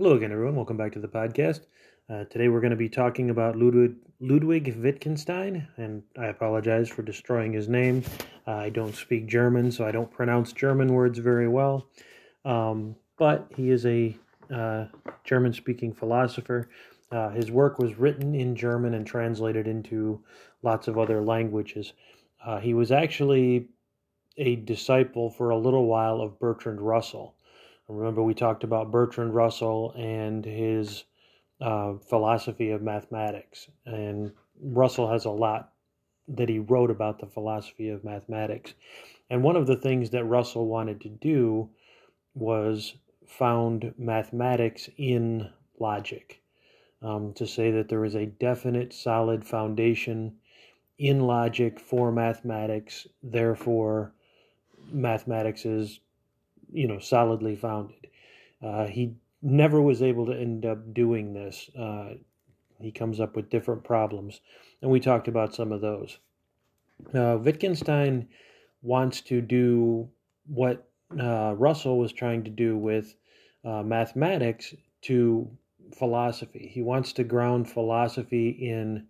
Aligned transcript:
Hello 0.00 0.14
again, 0.14 0.30
everyone. 0.30 0.54
Welcome 0.54 0.76
back 0.76 0.92
to 0.92 1.00
the 1.00 1.08
podcast. 1.08 1.62
Uh, 2.08 2.22
today 2.26 2.46
we're 2.46 2.60
going 2.60 2.70
to 2.70 2.76
be 2.76 2.88
talking 2.88 3.30
about 3.30 3.56
Ludwig, 3.56 3.96
Ludwig 4.20 4.76
Wittgenstein, 4.76 5.66
and 5.76 6.04
I 6.16 6.26
apologize 6.26 6.88
for 6.88 7.02
destroying 7.02 7.52
his 7.52 7.68
name. 7.68 8.04
Uh, 8.46 8.52
I 8.52 8.70
don't 8.70 8.94
speak 8.94 9.26
German, 9.26 9.72
so 9.72 9.84
I 9.84 9.90
don't 9.90 10.08
pronounce 10.08 10.52
German 10.52 10.92
words 10.94 11.18
very 11.18 11.48
well. 11.48 11.88
Um, 12.44 12.94
but 13.16 13.50
he 13.56 13.70
is 13.70 13.84
a 13.86 14.16
uh, 14.54 14.84
German 15.24 15.52
speaking 15.52 15.92
philosopher. 15.92 16.70
Uh, 17.10 17.30
his 17.30 17.50
work 17.50 17.80
was 17.80 17.98
written 17.98 18.36
in 18.36 18.54
German 18.54 18.94
and 18.94 19.04
translated 19.04 19.66
into 19.66 20.22
lots 20.62 20.86
of 20.86 20.96
other 20.96 21.20
languages. 21.20 21.92
Uh, 22.46 22.60
he 22.60 22.72
was 22.72 22.92
actually 22.92 23.66
a 24.36 24.54
disciple 24.54 25.28
for 25.28 25.50
a 25.50 25.58
little 25.58 25.86
while 25.86 26.20
of 26.20 26.38
Bertrand 26.38 26.80
Russell. 26.80 27.34
Remember, 27.88 28.22
we 28.22 28.34
talked 28.34 28.64
about 28.64 28.90
Bertrand 28.90 29.34
Russell 29.34 29.92
and 29.96 30.44
his 30.44 31.04
uh, 31.60 31.94
philosophy 32.08 32.70
of 32.70 32.82
mathematics. 32.82 33.68
And 33.86 34.32
Russell 34.60 35.10
has 35.10 35.24
a 35.24 35.30
lot 35.30 35.72
that 36.28 36.48
he 36.48 36.58
wrote 36.58 36.90
about 36.90 37.18
the 37.18 37.26
philosophy 37.26 37.88
of 37.88 38.04
mathematics. 38.04 38.74
And 39.30 39.42
one 39.42 39.56
of 39.56 39.66
the 39.66 39.76
things 39.76 40.10
that 40.10 40.24
Russell 40.24 40.66
wanted 40.66 41.00
to 41.02 41.08
do 41.08 41.70
was 42.34 42.94
found 43.26 43.94
mathematics 43.96 44.88
in 44.96 45.50
logic. 45.78 46.42
Um, 47.00 47.32
to 47.34 47.46
say 47.46 47.70
that 47.70 47.88
there 47.88 48.04
is 48.04 48.16
a 48.16 48.26
definite, 48.26 48.92
solid 48.92 49.46
foundation 49.46 50.34
in 50.98 51.20
logic 51.20 51.78
for 51.78 52.10
mathematics, 52.10 53.06
therefore, 53.22 54.12
mathematics 54.90 55.64
is 55.64 56.00
you 56.72 56.86
know 56.86 56.98
solidly 56.98 57.56
founded. 57.56 58.06
Uh, 58.62 58.86
he 58.86 59.14
never 59.42 59.80
was 59.80 60.02
able 60.02 60.26
to 60.26 60.32
end 60.32 60.66
up 60.66 60.92
doing 60.92 61.32
this. 61.32 61.70
Uh, 61.78 62.14
he 62.80 62.90
comes 62.90 63.20
up 63.20 63.36
with 63.36 63.50
different 63.50 63.84
problems, 63.84 64.40
and 64.82 64.90
we 64.90 65.00
talked 65.00 65.28
about 65.28 65.54
some 65.54 65.72
of 65.72 65.80
those. 65.80 66.18
Uh, 67.14 67.38
Wittgenstein 67.40 68.28
wants 68.82 69.20
to 69.22 69.40
do 69.40 70.08
what 70.46 70.88
uh, 71.18 71.54
Russell 71.56 71.98
was 71.98 72.12
trying 72.12 72.44
to 72.44 72.50
do 72.50 72.76
with 72.76 73.14
uh, 73.64 73.82
mathematics 73.82 74.74
to 75.02 75.48
philosophy. 75.96 76.70
He 76.72 76.82
wants 76.82 77.12
to 77.14 77.24
ground 77.24 77.68
philosophy 77.68 78.50
in 78.50 79.06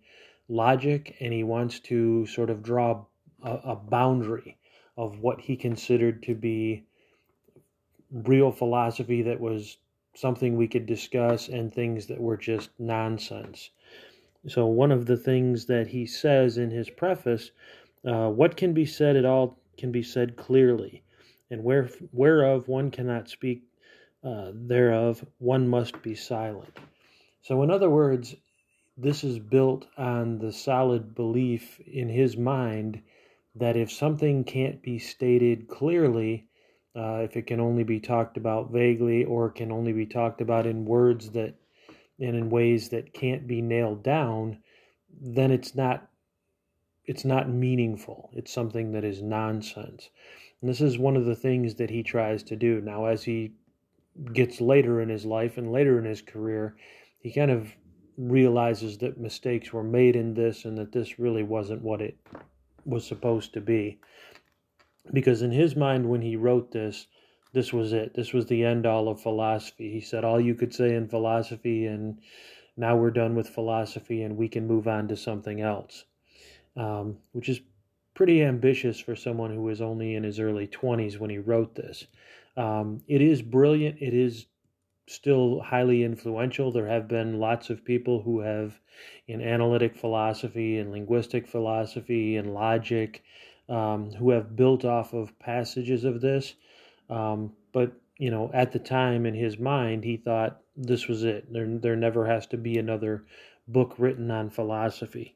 logic, 0.47 1.15
and 1.19 1.33
he 1.33 1.43
wants 1.43 1.79
to 1.81 2.25
sort 2.25 2.49
of 2.49 2.63
draw 2.63 3.05
a, 3.43 3.51
a 3.51 3.75
boundary 3.75 4.57
of 4.97 5.19
what 5.19 5.41
he 5.41 5.55
considered 5.55 6.23
to 6.23 6.35
be 6.35 6.85
real 8.11 8.51
philosophy 8.51 9.21
that 9.23 9.39
was 9.39 9.77
something 10.15 10.57
we 10.57 10.67
could 10.67 10.85
discuss 10.85 11.47
and 11.47 11.73
things 11.73 12.07
that 12.07 12.19
were 12.19 12.37
just 12.37 12.71
nonsense. 12.79 13.69
So, 14.47 14.65
one 14.65 14.91
of 14.91 15.05
the 15.05 15.17
things 15.17 15.65
that 15.65 15.87
he 15.87 16.05
says 16.05 16.57
in 16.57 16.71
his 16.71 16.89
preface 16.89 17.51
uh, 18.05 18.29
what 18.29 18.55
can 18.55 18.73
be 18.73 18.85
said 18.85 19.15
at 19.15 19.25
all 19.25 19.59
can 19.77 19.91
be 19.91 20.03
said 20.03 20.37
clearly, 20.37 21.03
and 21.51 21.63
where, 21.63 21.89
whereof 22.11 22.67
one 22.67 22.91
cannot 22.91 23.29
speak, 23.29 23.63
uh, 24.23 24.51
thereof 24.53 25.25
one 25.37 25.67
must 25.67 26.01
be 26.01 26.15
silent. 26.15 26.77
So, 27.41 27.63
in 27.63 27.71
other 27.71 27.89
words, 27.89 28.35
this 28.97 29.23
is 29.23 29.39
built 29.39 29.87
on 29.97 30.39
the 30.39 30.51
solid 30.51 31.15
belief 31.15 31.79
in 31.81 32.09
his 32.09 32.35
mind 32.35 33.01
that 33.55 33.77
if 33.77 33.91
something 33.91 34.43
can't 34.43 34.81
be 34.81 34.99
stated 34.99 35.67
clearly, 35.69 36.48
uh, 36.95 37.21
if 37.23 37.37
it 37.37 37.47
can 37.47 37.59
only 37.59 37.83
be 37.83 37.99
talked 37.99 38.37
about 38.37 38.71
vaguely 38.71 39.23
or 39.23 39.49
can 39.49 39.71
only 39.71 39.93
be 39.93 40.05
talked 40.05 40.41
about 40.41 40.65
in 40.65 40.85
words 40.85 41.31
that 41.31 41.53
and 42.19 42.35
in 42.35 42.49
ways 42.49 42.89
that 42.89 43.13
can't 43.13 43.47
be 43.47 43.61
nailed 43.61 44.03
down, 44.03 44.57
then 45.21 45.51
it's 45.51 45.75
not 45.75 46.07
it's 47.05 47.25
not 47.25 47.49
meaningful. 47.49 48.29
It's 48.33 48.53
something 48.53 48.91
that 48.91 49.03
is 49.03 49.21
nonsense. 49.21 50.09
And 50.61 50.69
this 50.69 50.81
is 50.81 50.99
one 50.99 51.15
of 51.15 51.25
the 51.25 51.35
things 51.35 51.75
that 51.75 51.89
he 51.89 52.03
tries 52.03 52.43
to 52.43 52.55
do. 52.55 52.81
Now 52.81 53.05
as 53.05 53.23
he 53.23 53.53
gets 54.33 54.61
later 54.61 55.01
in 55.01 55.09
his 55.09 55.25
life 55.25 55.57
and 55.57 55.71
later 55.71 55.97
in 55.97 56.05
his 56.05 56.21
career, 56.21 56.75
he 57.19 57.31
kind 57.31 57.49
of 57.51 57.73
realizes 58.17 58.97
that 58.97 59.19
mistakes 59.19 59.71
were 59.71 59.83
made 59.83 60.15
in 60.15 60.33
this 60.33 60.65
and 60.65 60.77
that 60.77 60.91
this 60.91 61.17
really 61.17 61.43
wasn't 61.43 61.81
what 61.81 62.01
it 62.01 62.17
was 62.85 63.07
supposed 63.07 63.53
to 63.53 63.61
be 63.61 63.99
because 65.13 65.41
in 65.41 65.51
his 65.51 65.75
mind 65.75 66.09
when 66.09 66.21
he 66.21 66.35
wrote 66.35 66.71
this 66.71 67.07
this 67.51 67.73
was 67.73 67.93
it. 67.93 68.13
This 68.13 68.31
was 68.31 68.45
the 68.45 68.63
end 68.63 68.85
all 68.85 69.07
of 69.09 69.21
philosophy. 69.21 69.91
He 69.91 70.01
said 70.01 70.23
all 70.23 70.39
you 70.39 70.53
could 70.53 70.73
say 70.73 70.93
in 70.93 71.07
philosophy 71.07 71.85
and 71.87 72.19
now 72.77 72.95
we're 72.95 73.11
done 73.11 73.35
with 73.35 73.49
philosophy 73.49 74.21
and 74.21 74.37
we 74.37 74.47
can 74.47 74.67
move 74.67 74.87
on 74.87 75.07
to 75.07 75.17
something 75.17 75.61
else. 75.61 76.05
Um, 76.77 77.17
which 77.31 77.49
is 77.49 77.59
pretty 78.13 78.43
ambitious 78.43 78.99
for 78.99 79.15
someone 79.15 79.51
who 79.51 79.63
was 79.63 79.81
only 79.81 80.15
in 80.15 80.23
his 80.23 80.39
early 80.39 80.67
20s 80.67 81.19
when 81.19 81.29
he 81.29 81.39
wrote 81.39 81.75
this. 81.75 82.05
Um, 82.55 83.01
it 83.07 83.21
is 83.21 83.41
brilliant. 83.41 84.01
It 84.01 84.13
is 84.13 84.45
still 85.07 85.59
highly 85.59 86.03
influential. 86.03 86.71
There 86.71 86.87
have 86.87 87.07
been 87.07 87.39
lots 87.39 87.71
of 87.71 87.83
people 87.83 88.21
who 88.21 88.41
have 88.41 88.79
in 89.27 89.41
analytic 89.41 89.95
philosophy 89.95 90.77
and 90.77 90.91
linguistic 90.91 91.47
philosophy 91.47 92.37
and 92.37 92.53
logic 92.53 93.23
um, 93.69 94.11
who 94.11 94.31
have 94.31 94.55
built 94.55 94.83
off 94.83 95.13
of 95.13 95.37
passages 95.39 96.03
of 96.03 96.21
this. 96.21 96.55
Um, 97.09 97.53
but 97.71 97.93
you 98.17 98.31
know, 98.31 98.51
at 98.53 98.71
the 98.71 98.79
time 98.79 99.25
in 99.25 99.33
his 99.33 99.57
mind, 99.57 100.03
he 100.03 100.17
thought 100.17 100.61
this 100.75 101.07
was 101.07 101.23
it. 101.23 101.51
There, 101.51 101.67
there 101.67 101.95
never 101.95 102.25
has 102.25 102.47
to 102.47 102.57
be 102.57 102.77
another 102.77 103.23
book 103.67 103.95
written 103.97 104.29
on 104.31 104.49
philosophy. 104.49 105.35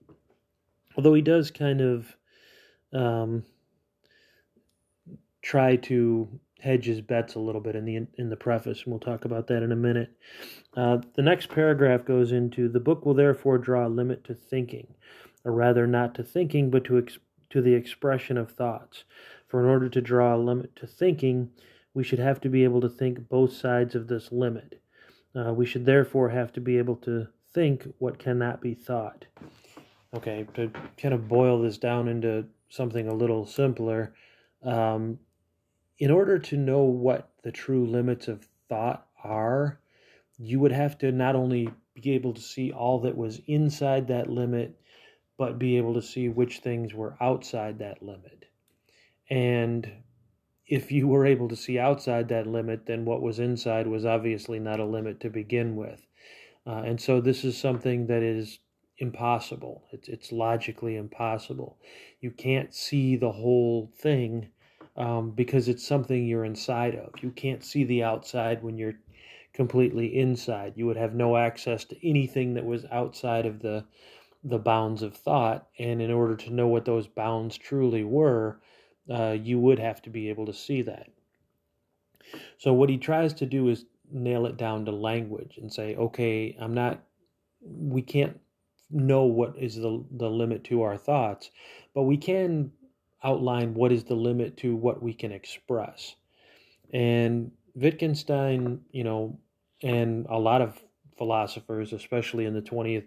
Although 0.97 1.13
he 1.13 1.21
does 1.21 1.49
kind 1.51 1.81
of 1.81 2.15
um, 2.91 3.43
try 5.41 5.75
to 5.77 6.27
hedge 6.59 6.85
his 6.85 7.01
bets 7.01 7.35
a 7.35 7.39
little 7.39 7.61
bit 7.61 7.75
in 7.75 7.85
the 7.85 8.07
in 8.17 8.29
the 8.29 8.35
preface, 8.35 8.83
and 8.83 8.91
we'll 8.91 8.99
talk 8.99 9.25
about 9.25 9.47
that 9.47 9.63
in 9.63 9.71
a 9.71 9.75
minute. 9.77 10.11
Uh, 10.75 10.97
the 11.15 11.21
next 11.21 11.49
paragraph 11.49 12.05
goes 12.05 12.31
into 12.31 12.69
the 12.69 12.79
book 12.79 13.05
will 13.05 13.13
therefore 13.13 13.57
draw 13.57 13.87
a 13.87 13.89
limit 13.89 14.23
to 14.23 14.33
thinking, 14.33 14.87
or 15.43 15.51
rather, 15.51 15.85
not 15.87 16.15
to 16.15 16.23
thinking, 16.23 16.69
but 16.69 16.85
to 16.85 16.97
to 17.53 17.61
the 17.61 17.75
expression 17.75 18.35
of 18.35 18.51
thoughts. 18.51 19.03
For 19.47 19.59
in 19.59 19.69
order 19.69 19.87
to 19.87 20.01
draw 20.01 20.35
a 20.35 20.37
limit 20.37 20.75
to 20.77 20.87
thinking, 20.87 21.51
we 21.93 22.03
should 22.03 22.17
have 22.17 22.41
to 22.41 22.49
be 22.49 22.63
able 22.63 22.81
to 22.81 22.89
think 22.89 23.29
both 23.29 23.53
sides 23.53 23.93
of 23.93 24.07
this 24.07 24.31
limit. 24.31 24.81
Uh, 25.35 25.53
we 25.53 25.63
should 25.63 25.85
therefore 25.85 26.29
have 26.29 26.51
to 26.53 26.59
be 26.61 26.79
able 26.79 26.95
to 26.95 27.27
think 27.53 27.87
what 27.99 28.17
cannot 28.17 28.59
be 28.59 28.73
thought. 28.73 29.25
Okay, 30.15 30.47
to 30.55 30.71
kind 30.97 31.13
of 31.13 31.27
boil 31.27 31.61
this 31.61 31.77
down 31.77 32.07
into 32.07 32.45
something 32.69 33.07
a 33.07 33.13
little 33.13 33.45
simpler, 33.45 34.15
um, 34.63 35.19
in 35.99 36.09
order 36.09 36.39
to 36.39 36.57
know 36.57 36.81
what 36.81 37.29
the 37.43 37.51
true 37.51 37.85
limits 37.85 38.27
of 38.27 38.47
thought 38.67 39.05
are, 39.23 39.79
you 40.39 40.59
would 40.59 40.71
have 40.71 40.97
to 40.97 41.11
not 41.11 41.35
only 41.35 41.69
be 41.93 42.13
able 42.13 42.33
to 42.33 42.41
see 42.41 42.71
all 42.71 42.99
that 43.01 43.15
was 43.15 43.41
inside 43.45 44.07
that 44.07 44.27
limit, 44.27 44.75
but 45.37 45.59
be 45.59 45.77
able 45.77 45.93
to 45.93 46.01
see 46.01 46.29
which 46.29 46.59
things 46.59 46.93
were 46.93 47.17
outside 47.19 47.79
that 47.79 48.01
limit. 48.03 48.45
And 49.29 49.89
if 50.67 50.91
you 50.91 51.07
were 51.07 51.25
able 51.25 51.49
to 51.49 51.55
see 51.55 51.79
outside 51.79 52.29
that 52.29 52.47
limit, 52.47 52.85
then 52.85 53.05
what 53.05 53.21
was 53.21 53.39
inside 53.39 53.87
was 53.87 54.05
obviously 54.05 54.59
not 54.59 54.79
a 54.79 54.85
limit 54.85 55.19
to 55.21 55.29
begin 55.29 55.75
with. 55.75 56.05
Uh, 56.65 56.83
and 56.85 57.01
so 57.01 57.19
this 57.19 57.43
is 57.43 57.57
something 57.57 58.07
that 58.07 58.23
is 58.23 58.59
impossible. 58.97 59.83
It's, 59.91 60.07
it's 60.07 60.31
logically 60.31 60.95
impossible. 60.95 61.77
You 62.21 62.31
can't 62.31 62.73
see 62.73 63.15
the 63.15 63.31
whole 63.31 63.91
thing 63.97 64.49
um, 64.95 65.31
because 65.31 65.67
it's 65.67 65.85
something 65.85 66.25
you're 66.25 66.45
inside 66.45 66.95
of. 66.95 67.11
You 67.21 67.31
can't 67.31 67.63
see 67.63 67.83
the 67.83 68.03
outside 68.03 68.63
when 68.63 68.77
you're 68.77 68.99
completely 69.53 70.17
inside. 70.17 70.73
You 70.75 70.85
would 70.85 70.97
have 70.97 71.13
no 71.13 71.37
access 71.37 71.83
to 71.85 72.07
anything 72.07 72.53
that 72.53 72.65
was 72.65 72.85
outside 72.91 73.45
of 73.45 73.61
the 73.61 73.85
the 74.43 74.59
bounds 74.59 75.01
of 75.01 75.15
thought. 75.15 75.67
And 75.79 76.01
in 76.01 76.11
order 76.11 76.35
to 76.35 76.53
know 76.53 76.67
what 76.67 76.85
those 76.85 77.07
bounds 77.07 77.57
truly 77.57 78.03
were, 78.03 78.59
uh, 79.09 79.37
you 79.41 79.59
would 79.59 79.79
have 79.79 80.01
to 80.03 80.09
be 80.09 80.29
able 80.29 80.45
to 80.45 80.53
see 80.53 80.81
that. 80.83 81.09
So, 82.57 82.73
what 82.73 82.89
he 82.89 82.97
tries 82.97 83.33
to 83.35 83.45
do 83.45 83.69
is 83.69 83.85
nail 84.11 84.45
it 84.45 84.57
down 84.57 84.85
to 84.85 84.91
language 84.91 85.57
and 85.57 85.71
say, 85.71 85.95
okay, 85.95 86.55
I'm 86.59 86.73
not, 86.73 87.03
we 87.61 88.01
can't 88.01 88.39
know 88.89 89.23
what 89.23 89.55
is 89.57 89.75
the, 89.75 90.03
the 90.11 90.29
limit 90.29 90.63
to 90.65 90.83
our 90.83 90.97
thoughts, 90.97 91.49
but 91.93 92.03
we 92.03 92.17
can 92.17 92.71
outline 93.23 93.73
what 93.73 93.91
is 93.91 94.03
the 94.03 94.15
limit 94.15 94.57
to 94.57 94.75
what 94.75 95.01
we 95.01 95.13
can 95.13 95.31
express. 95.31 96.15
And 96.93 97.51
Wittgenstein, 97.75 98.81
you 98.91 99.03
know, 99.03 99.39
and 99.81 100.25
a 100.29 100.37
lot 100.37 100.61
of 100.61 100.79
philosophers, 101.17 101.93
especially 101.93 102.45
in 102.45 102.53
the 102.53 102.61
20th 102.61 103.05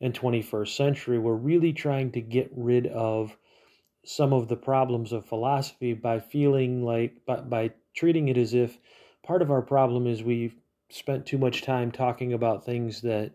and 0.00 0.14
21st 0.14 0.76
century, 0.76 1.18
we're 1.18 1.34
really 1.34 1.72
trying 1.72 2.12
to 2.12 2.20
get 2.20 2.50
rid 2.54 2.86
of 2.88 3.36
some 4.04 4.32
of 4.32 4.48
the 4.48 4.56
problems 4.56 5.12
of 5.12 5.26
philosophy 5.26 5.92
by 5.92 6.20
feeling 6.20 6.84
like 6.84 7.24
by, 7.26 7.36
by 7.36 7.70
treating 7.94 8.28
it 8.28 8.36
as 8.36 8.54
if 8.54 8.78
part 9.24 9.42
of 9.42 9.50
our 9.50 9.62
problem 9.62 10.06
is 10.06 10.22
we've 10.22 10.54
spent 10.90 11.26
too 11.26 11.38
much 11.38 11.62
time 11.62 11.90
talking 11.90 12.32
about 12.32 12.64
things 12.64 13.00
that 13.00 13.32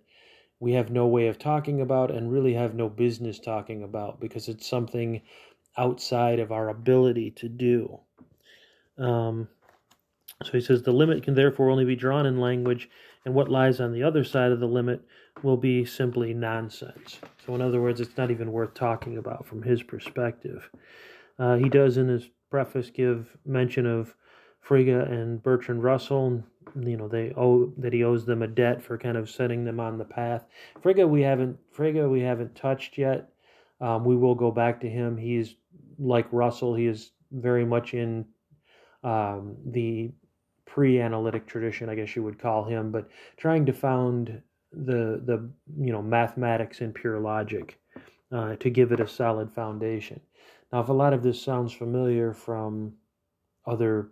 we 0.62 0.74
have 0.74 0.92
no 0.92 1.08
way 1.08 1.28
of 1.28 1.40
talking 1.40 1.82
about 1.82 2.12
and 2.12 2.32
really 2.32 2.54
have 2.54 2.76
no 2.76 2.88
business 2.88 3.40
talking 3.40 3.84
about 3.84 4.20
because 4.20 4.48
it's 4.48 4.68
something 4.68 5.22
outside 5.78 6.40
of 6.40 6.52
our 6.52 6.70
ability 6.70 7.32
to 7.32 7.50
do. 7.50 8.00
Um, 8.98 9.48
so 10.44 10.52
he 10.52 10.62
says 10.62 10.84
the 10.84 10.92
limit 10.92 11.24
can 11.24 11.34
therefore 11.34 11.70
only 11.70 11.86
be 11.86 11.96
drawn 11.96 12.26
in 12.26 12.40
language, 12.40 12.90
and 13.26 13.34
what 13.34 13.50
lies 13.50 13.80
on 13.80 13.92
the 13.92 14.04
other 14.04 14.24
side 14.24 14.52
of 14.52 14.60
the 14.60 14.68
limit 14.68 15.02
will 15.44 15.58
be 15.58 15.86
simply 15.86 16.34
nonsense. 16.34 17.20
So, 17.46 17.56
in 17.56 17.62
other 17.62 17.82
words, 17.82 18.00
it's 18.00 18.18
not 18.18 18.32
even 18.32 18.52
worth 18.52 18.74
talking 18.74 19.18
about 19.18 19.46
from 19.46 19.64
his 19.64 19.82
perspective. 19.84 20.70
Uh, 21.40 21.56
he 21.56 21.70
does 21.70 21.98
in 21.98 22.08
his 22.08 22.30
preface 22.50 22.90
give 22.90 23.36
mention 23.46 23.86
of 23.86 24.16
Frege 24.68 25.12
and 25.12 25.42
Bertrand 25.42 25.84
Russell. 25.84 26.44
You 26.80 26.98
know, 26.98 27.08
they 27.08 27.34
owe 27.36 27.74
that 27.78 27.94
he 27.94 28.04
owes 28.04 28.26
them 28.26 28.44
a 28.44 28.48
debt 28.48 28.82
for 28.82 28.98
kind 28.98 29.18
of 29.18 29.30
setting 29.30 29.66
them 29.66 29.80
on 29.80 29.98
the 29.98 30.06
path. 30.06 30.46
Frege 30.84 31.08
we 31.10 31.22
haven't 31.22 31.58
Frege 31.76 32.10
we 32.10 32.22
haven't 32.22 32.56
touched 32.56 32.98
yet. 32.98 33.30
Um, 33.80 34.06
we 34.06 34.16
will 34.16 34.36
go 34.36 34.52
back 34.52 34.80
to 34.82 34.90
him. 34.90 35.18
He's 35.18 35.56
like 35.98 36.28
Russell. 36.32 36.76
He 36.76 36.86
is 36.86 37.12
very 37.32 37.66
much 37.66 37.94
in 37.96 38.26
um, 39.04 39.58
the 39.66 40.12
pre-analytic 40.66 41.48
tradition, 41.48 41.90
I 41.90 41.96
guess 41.96 42.16
you 42.16 42.24
would 42.24 42.40
call 42.40 42.64
him, 42.64 42.92
but 42.92 43.10
trying 43.38 43.66
to 43.66 43.74
found 43.74 44.42
the 44.72 45.22
the 45.26 45.50
you 45.78 45.92
know 45.92 46.02
mathematics 46.02 46.82
and 46.82 46.94
pure 46.94 47.20
logic 47.20 47.80
uh, 48.32 48.56
to 48.56 48.70
give 48.70 48.92
it 48.92 49.00
a 49.00 49.08
solid 49.08 49.52
foundation. 49.52 50.20
Now, 50.72 50.80
if 50.80 50.90
a 50.90 50.94
lot 50.94 51.14
of 51.14 51.24
this 51.24 51.42
sounds 51.42 51.74
familiar 51.74 52.34
from 52.34 52.94
other 53.66 54.10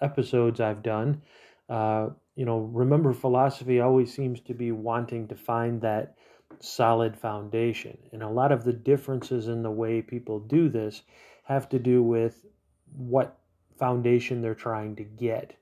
episodes 0.00 0.60
I've 0.60 0.82
done, 0.82 1.22
uh, 1.68 2.08
you 2.34 2.44
know, 2.44 2.58
remember 2.58 3.12
philosophy 3.12 3.80
always 3.80 4.12
seems 4.12 4.40
to 4.42 4.54
be 4.54 4.72
wanting 4.72 5.28
to 5.28 5.36
find 5.36 5.80
that 5.82 6.16
solid 6.58 7.16
foundation, 7.16 7.96
and 8.12 8.22
a 8.22 8.28
lot 8.28 8.50
of 8.50 8.64
the 8.64 8.72
differences 8.72 9.46
in 9.46 9.62
the 9.62 9.70
way 9.70 10.02
people 10.02 10.40
do 10.40 10.68
this 10.68 11.02
have 11.44 11.68
to 11.68 11.78
do 11.78 12.02
with 12.02 12.44
what 12.96 13.38
foundation 13.78 14.42
they're 14.42 14.54
trying 14.54 14.96
to 14.96 15.04
get, 15.04 15.54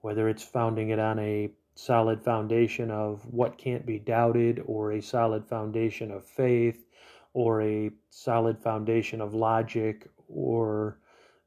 whether 0.00 0.28
it's 0.28 0.42
founding 0.42 0.90
it 0.90 0.98
on 0.98 1.18
a 1.18 1.50
solid 1.74 2.22
foundation 2.22 2.90
of 2.90 3.24
what 3.32 3.58
can't 3.58 3.84
be 3.84 3.98
doubted, 3.98 4.62
or 4.66 4.92
a 4.92 5.02
solid 5.02 5.46
foundation 5.46 6.10
of 6.10 6.24
faith, 6.24 6.86
or 7.32 7.62
a 7.62 7.90
solid 8.10 8.58
foundation 8.58 9.20
of 9.20 9.34
logic, 9.34 10.08
or 10.28 10.98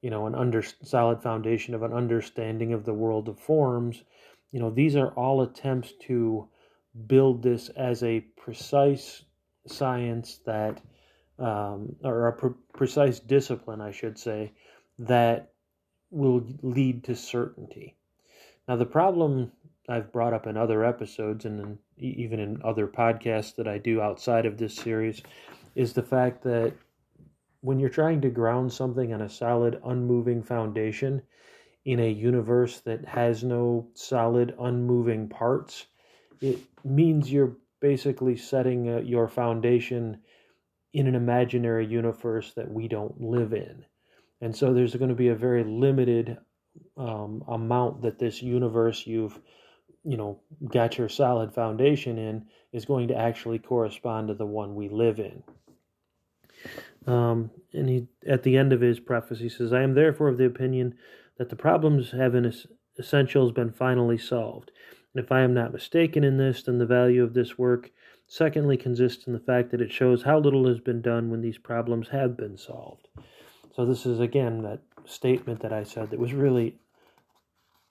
you 0.01 0.09
know 0.09 0.27
an 0.27 0.35
under 0.35 0.61
solid 0.61 1.21
foundation 1.21 1.73
of 1.73 1.83
an 1.83 1.93
understanding 1.93 2.73
of 2.73 2.85
the 2.85 2.93
world 2.93 3.29
of 3.29 3.39
forms. 3.39 4.03
You 4.51 4.59
know 4.59 4.69
these 4.69 4.95
are 4.95 5.11
all 5.11 5.41
attempts 5.41 5.93
to 6.07 6.47
build 7.05 7.43
this 7.43 7.69
as 7.69 8.03
a 8.03 8.21
precise 8.37 9.23
science 9.67 10.39
that, 10.45 10.81
um, 11.39 11.95
or 12.03 12.27
a 12.27 12.33
pre- 12.33 12.51
precise 12.73 13.19
discipline, 13.19 13.81
I 13.81 13.91
should 13.91 14.17
say, 14.17 14.53
that 14.99 15.51
will 16.09 16.45
lead 16.61 17.03
to 17.03 17.15
certainty. 17.15 17.95
Now, 18.67 18.75
the 18.75 18.85
problem 18.85 19.51
I've 19.89 20.11
brought 20.11 20.33
up 20.33 20.47
in 20.47 20.57
other 20.57 20.83
episodes 20.83 21.45
and 21.45 21.59
in, 21.59 21.79
even 21.97 22.39
in 22.39 22.61
other 22.63 22.87
podcasts 22.87 23.55
that 23.55 23.67
I 23.67 23.77
do 23.77 24.01
outside 24.01 24.45
of 24.45 24.57
this 24.57 24.75
series 24.75 25.21
is 25.75 25.93
the 25.93 26.03
fact 26.03 26.43
that 26.43 26.73
when 27.61 27.79
you're 27.79 27.89
trying 27.89 28.21
to 28.21 28.29
ground 28.29 28.71
something 28.71 29.13
on 29.13 29.21
a 29.21 29.29
solid, 29.29 29.79
unmoving 29.85 30.43
foundation 30.43 31.21
in 31.85 31.99
a 31.99 32.09
universe 32.09 32.81
that 32.81 33.05
has 33.05 33.43
no 33.43 33.87
solid, 33.93 34.53
unmoving 34.59 35.29
parts, 35.29 35.87
it 36.41 36.59
means 36.83 37.31
you're 37.31 37.55
basically 37.79 38.35
setting 38.35 38.89
uh, 38.89 38.97
your 38.99 39.27
foundation 39.27 40.19
in 40.93 41.07
an 41.07 41.15
imaginary 41.15 41.85
universe 41.85 42.53
that 42.55 42.69
we 42.69 42.87
don't 42.87 43.21
live 43.21 43.53
in. 43.53 43.85
And 44.41 44.55
so 44.55 44.73
there's 44.73 44.95
going 44.95 45.09
to 45.09 45.15
be 45.15 45.29
a 45.29 45.35
very 45.35 45.63
limited 45.63 46.37
um, 46.97 47.43
amount 47.47 48.01
that 48.01 48.19
this 48.19 48.41
universe 48.41 49.07
you've 49.07 49.39
you 50.07 50.15
know 50.15 50.39
got 50.71 50.97
your 50.97 51.09
solid 51.09 51.53
foundation 51.53 52.17
in 52.17 52.45
is 52.71 52.85
going 52.85 53.09
to 53.09 53.15
actually 53.15 53.59
correspond 53.59 54.29
to 54.29 54.33
the 54.33 54.45
one 54.45 54.73
we 54.73 54.87
live 54.87 55.19
in. 55.19 55.43
Um, 57.05 57.51
and 57.73 57.89
he 57.89 58.07
at 58.25 58.43
the 58.43 58.57
end 58.57 58.71
of 58.71 58.81
his 58.81 58.99
preface 58.99 59.39
he 59.39 59.49
says, 59.49 59.73
"I 59.73 59.81
am 59.81 59.93
therefore 59.93 60.29
of 60.29 60.37
the 60.37 60.45
opinion 60.45 60.95
that 61.37 61.49
the 61.49 61.55
problems 61.55 62.11
have 62.11 62.35
in 62.35 62.51
essentials 62.97 63.51
been 63.51 63.71
finally 63.71 64.17
solved. 64.17 64.71
And 65.13 65.23
if 65.23 65.31
I 65.31 65.41
am 65.41 65.53
not 65.53 65.73
mistaken 65.73 66.23
in 66.23 66.37
this, 66.37 66.63
then 66.63 66.77
the 66.77 66.85
value 66.85 67.23
of 67.23 67.33
this 67.33 67.57
work." 67.57 67.91
Secondly, 68.29 68.75
consists 68.75 69.25
in 69.27 69.33
the 69.33 69.39
fact 69.39 69.71
that 69.71 69.81
it 69.81 69.91
shows 69.91 70.23
how 70.23 70.39
little 70.39 70.67
has 70.67 70.79
been 70.79 71.01
done 71.01 71.29
when 71.29 71.41
these 71.41 71.57
problems 71.57 72.09
have 72.09 72.35
been 72.35 72.57
solved. 72.57 73.07
So 73.73 73.85
this 73.85 74.05
is 74.05 74.19
again 74.19 74.63
that 74.63 74.81
statement 75.05 75.61
that 75.61 75.71
I 75.71 75.83
said 75.83 76.09
that 76.09 76.19
was 76.19 76.33
really 76.33 76.77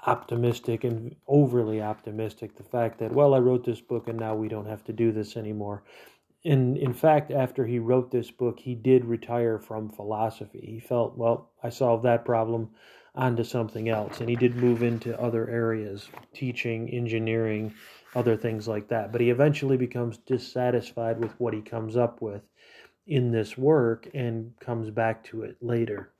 optimistic 0.07 0.85
and 0.85 1.15
overly 1.27 1.83
optimistic. 1.83 2.57
The 2.57 2.63
fact 2.63 2.99
that 3.01 3.13
well, 3.13 3.35
I 3.35 3.39
wrote 3.39 3.65
this 3.65 3.81
book 3.81 4.09
and 4.09 4.19
now 4.19 4.35
we 4.35 4.49
don't 4.49 4.69
have 4.69 4.85
to 4.85 4.93
do 4.93 5.13
this 5.13 5.37
anymore. 5.37 5.83
In 6.45 6.77
in 6.77 6.95
fact, 6.95 7.33
after 7.33 7.67
he 7.67 7.79
wrote 7.79 8.11
this 8.11 8.31
book, 8.31 8.61
he 8.61 8.75
did 8.75 9.05
retire 9.05 9.59
from 9.59 9.91
philosophy. 9.91 10.63
He 10.65 10.81
felt 10.81 11.19
well, 11.19 11.51
I 11.63 11.71
solved 11.71 12.05
that 12.05 12.25
problem 12.25 12.71
onto 13.15 13.43
something 13.43 13.89
else, 13.89 14.21
and 14.21 14.29
he 14.29 14.37
did 14.37 14.57
move 14.57 14.83
into 14.83 15.21
other 15.21 15.49
areas, 15.49 16.09
teaching, 16.35 16.89
engineering, 16.91 17.75
other 18.15 18.37
things 18.37 18.69
like 18.69 18.89
that. 18.89 19.11
But 19.11 19.23
he 19.23 19.31
eventually 19.31 19.77
becomes 19.77 20.19
dissatisfied 20.19 21.19
with 21.19 21.33
what 21.41 21.55
he 21.55 21.63
comes 21.63 21.97
up 21.97 22.21
with 22.21 22.43
in 23.07 23.33
this 23.33 23.57
work 23.57 24.09
and 24.15 24.53
comes 24.61 24.91
back 24.91 25.25
to 25.25 25.43
it 25.43 25.57
later. 25.61 26.13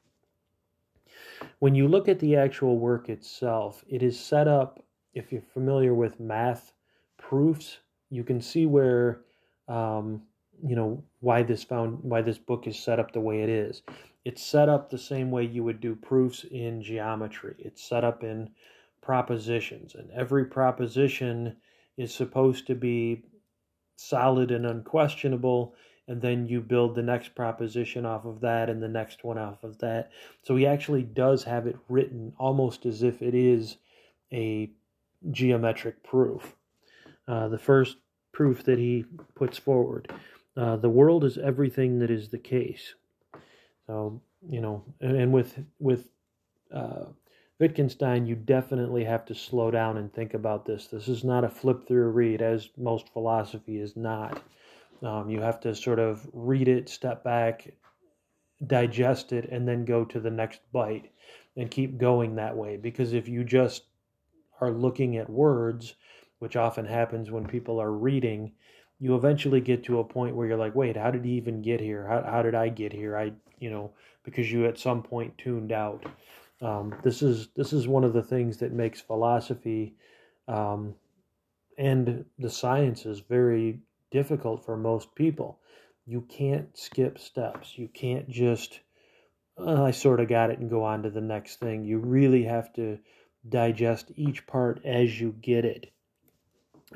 When 1.59 1.75
you 1.75 1.89
look 1.89 2.09
at 2.09 2.19
the 2.19 2.37
actual 2.37 2.79
work 2.79 3.09
itself, 3.09 3.85
it 3.89 4.03
is 4.03 4.19
set 4.19 4.49
up, 4.49 4.83
if 5.15 5.33
you're 5.33 5.43
familiar 5.43 5.95
with 5.95 6.21
math 6.21 6.73
proofs, 7.19 7.79
you 8.11 8.25
can 8.25 8.41
see 8.41 8.67
where, 8.67 9.23
um, 9.69 10.23
you 10.63 10.77
know, 10.77 11.03
why 11.21 11.43
this 11.43 11.65
found 11.65 11.99
why 12.03 12.23
this 12.23 12.39
book 12.39 12.67
is 12.67 12.79
set 12.79 12.99
up 13.01 13.13
the 13.13 13.21
way 13.21 13.43
it 13.43 13.49
is. 13.49 13.83
It's 14.25 14.43
set 14.43 14.69
up 14.69 14.91
the 14.91 14.99
same 14.99 15.31
way 15.31 15.45
you 15.45 15.65
would 15.65 15.81
do 15.81 15.95
proofs 15.95 16.45
in 16.45 16.83
geometry. 16.83 17.55
It's 17.59 17.83
set 17.83 18.05
up 18.05 18.23
in 18.25 18.51
propositions, 19.03 19.95
and 19.95 20.11
every 20.11 20.45
proposition 20.47 21.57
is 21.97 22.15
supposed 22.15 22.67
to 22.67 22.75
be 22.75 23.25
solid 23.97 24.51
and 24.51 24.67
unquestionable 24.67 25.75
and 26.09 26.23
then 26.23 26.47
you 26.47 26.61
build 26.61 26.95
the 26.95 27.03
next 27.03 27.35
proposition 27.35 28.07
off 28.07 28.25
of 28.25 28.41
that 28.41 28.71
and 28.71 28.83
the 28.83 28.89
next 28.89 29.25
one 29.25 29.39
off 29.39 29.65
of 29.65 29.79
that. 29.79 30.11
So 30.43 30.57
he 30.57 30.67
actually 30.67 31.03
does 31.03 31.45
have 31.45 31.67
it 31.67 31.77
written 31.89 32.33
almost 32.39 32.87
as 32.87 33.03
if 33.03 33.23
it 33.23 33.35
is 33.35 33.77
a 34.33 34.71
geometric 35.31 36.03
proof. 36.03 36.55
Uh, 37.27 37.49
the 37.49 37.59
first 37.59 37.97
proof 38.33 38.63
that 38.65 38.79
he 38.79 39.05
puts 39.35 39.59
forward 39.59 40.13
uh, 40.57 40.77
the 40.77 40.89
world 40.89 41.25
is 41.25 41.37
everything 41.39 41.99
that 41.99 42.11
is 42.11 42.29
the 42.29 42.39
case. 42.39 42.95
So, 43.87 44.21
you 44.49 44.61
know, 44.61 44.85
and, 45.01 45.17
and 45.17 45.33
with, 45.33 45.59
with, 45.79 46.09
uh, 46.73 47.05
Wittgenstein, 47.59 48.27
you 48.27 48.35
definitely 48.35 49.05
have 49.05 49.25
to 49.27 49.35
slow 49.35 49.71
down 49.71 49.97
and 49.97 50.13
think 50.13 50.35
about 50.35 50.67
this. 50.67 50.89
This 50.89 51.09
is 51.09 51.25
not 51.25 51.45
a 51.45 51.49
flip 51.49 51.87
through 51.87 52.11
read, 52.11 52.43
as 52.43 52.69
most 52.77 53.09
philosophy 53.15 53.79
is 53.79 53.97
not. 53.97 54.43
Um, 55.03 55.31
you 55.31 55.41
have 55.41 55.61
to 55.61 55.75
sort 55.75 55.99
of 55.99 56.27
read 56.33 56.69
it, 56.69 56.89
step 56.89 57.23
back, 57.23 57.69
digest 58.67 59.33
it, 59.33 59.49
and 59.51 59.67
then 59.67 59.85
go 59.85 60.05
to 60.05 60.21
the 60.21 60.31
next 60.31 60.61
bite 60.73 61.11
and 61.57 61.71
keep 61.71 61.99
going 61.99 62.37
that 62.37 62.57
way. 62.57 62.77
Because 62.77 63.13
if 63.13 63.29
you 63.29 63.45
just 63.45 63.85
are 64.61 64.71
looking 64.71 65.17
at 65.17 65.29
words, 65.29 65.95
which 66.39 66.57
often 66.57 66.87
happens 66.87 67.31
when 67.31 67.47
people 67.47 67.81
are 67.81 67.93
reading, 67.93 68.53
you 68.99 69.15
eventually 69.15 69.61
get 69.61 69.85
to 69.85 69.99
a 69.99 70.05
point 70.05 70.35
where 70.35 70.47
you're 70.47 70.57
like, 70.57 70.75
wait, 70.75 70.97
how 70.97 71.11
did 71.11 71.25
he 71.25 71.33
even 71.33 71.63
get 71.63 71.81
here? 71.81 72.07
How, 72.07 72.23
how 72.23 72.43
did 72.43 72.55
I 72.55 72.69
get 72.69 72.93
here? 72.93 73.17
I, 73.17 73.33
you 73.59 73.71
know, 73.71 73.93
because 74.25 74.51
you 74.51 74.67
at 74.67 74.79
some 74.79 75.03
point 75.03 75.37
tuned 75.39 75.73
out. 75.73 76.05
Um, 76.63 76.95
this 77.05 77.21
is 77.21 77.49
this 77.55 77.75
is 77.75 77.87
one 77.87 78.03
of 78.05 78.15
the 78.15 78.23
things 78.23 78.57
that 78.59 78.73
makes 78.73 78.99
philosophy 78.99 79.95
um, 80.49 80.95
and 81.77 82.25
the 82.39 82.49
sciences 82.49 83.21
very 83.21 83.81
difficult 84.11 84.65
for 84.65 84.77
most 84.77 85.15
people. 85.15 85.61
You 86.07 86.23
can't 86.23 86.77
skip 86.77 87.19
steps. 87.19 87.77
You 87.77 87.89
can't 87.89 88.29
just, 88.29 88.81
oh, 89.59 89.85
I 89.85 89.91
sort 89.91 90.21
of 90.21 90.29
got 90.29 90.51
it 90.51 90.59
and 90.59 90.71
go 90.71 90.85
on 90.85 91.03
to 91.03 91.11
the 91.11 91.21
next 91.21 91.61
thing. 91.61 91.85
You 91.85 91.99
really 91.99 92.45
have 92.45 92.73
to 92.75 92.99
digest 93.49 94.13
each 94.17 94.47
part 94.47 94.81
as 94.85 95.21
you 95.21 95.35
get 95.41 95.65
it. 95.65 95.93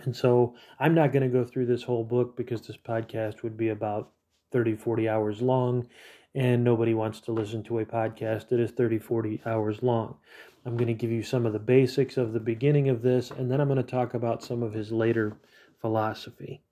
And 0.05 0.15
so 0.15 0.55
I'm 0.79 0.95
not 0.95 1.13
going 1.13 1.23
to 1.23 1.29
go 1.29 1.45
through 1.45 1.67
this 1.67 1.83
whole 1.83 2.05
book 2.05 2.37
because 2.37 2.63
this 2.67 2.77
podcast 2.77 3.43
would 3.43 3.57
be 3.57 3.69
about 3.69 4.13
30, 4.53 4.77
40 4.77 5.09
hours 5.09 5.43
long, 5.43 5.89
and 6.35 6.63
nobody 6.63 6.95
wants 6.95 7.21
to 7.23 7.33
listen 7.33 7.63
to 7.65 7.81
a 7.81 7.85
podcast 7.85 8.49
that 8.49 8.61
is 8.61 8.71
30, 8.71 8.99
40 8.99 9.43
hours 9.47 9.83
long. 9.83 10.17
I'm 10.65 10.77
going 10.77 10.89
to 10.89 10.95
give 10.95 11.11
you 11.11 11.23
some 11.23 11.47
of 11.47 11.53
the 11.53 11.59
basics 11.59 12.17
of 12.17 12.33
the 12.33 12.41
beginning 12.41 12.89
of 12.89 13.03
this, 13.03 13.31
and 13.31 13.51
then 13.51 13.61
I'm 13.61 13.69
going 13.69 13.79
to 13.79 13.83
talk 13.83 14.15
about 14.15 14.45
some 14.45 14.63
of 14.63 14.73
his 14.73 14.93
later 14.93 15.37
philosophy. 15.81 16.63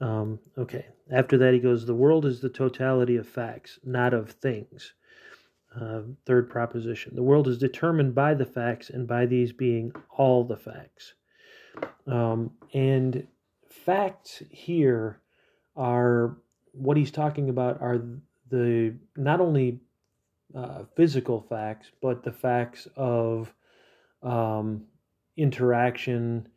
Um, 0.00 0.38
okay, 0.58 0.86
after 1.10 1.38
that, 1.38 1.54
he 1.54 1.60
goes, 1.60 1.86
The 1.86 1.94
world 1.94 2.26
is 2.26 2.40
the 2.40 2.48
totality 2.48 3.16
of 3.16 3.28
facts, 3.28 3.78
not 3.84 4.14
of 4.14 4.30
things. 4.30 4.92
Uh, 5.78 6.02
third 6.24 6.48
proposition. 6.48 7.16
The 7.16 7.22
world 7.22 7.48
is 7.48 7.58
determined 7.58 8.14
by 8.14 8.34
the 8.34 8.44
facts, 8.44 8.90
and 8.90 9.08
by 9.08 9.26
these 9.26 9.52
being 9.52 9.92
all 10.16 10.44
the 10.44 10.56
facts. 10.56 11.14
Um, 12.06 12.52
and 12.72 13.26
facts 13.68 14.42
here 14.50 15.20
are 15.76 16.36
what 16.72 16.96
he's 16.96 17.10
talking 17.10 17.48
about 17.48 17.80
are 17.80 18.02
the 18.50 18.94
not 19.16 19.40
only 19.40 19.80
uh, 20.54 20.84
physical 20.94 21.40
facts, 21.40 21.90
but 22.00 22.22
the 22.22 22.32
facts 22.32 22.86
of 22.96 23.52
um, 24.22 24.84
interaction, 25.36 26.48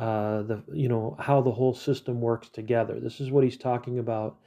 uh, 0.00 0.42
the 0.44 0.62
you 0.72 0.88
know 0.88 1.14
how 1.20 1.42
the 1.42 1.52
whole 1.52 1.74
system 1.74 2.22
works 2.22 2.48
together. 2.48 2.98
This 2.98 3.20
is 3.20 3.30
what 3.30 3.44
he's 3.44 3.58
talking 3.58 3.98
about 3.98 4.38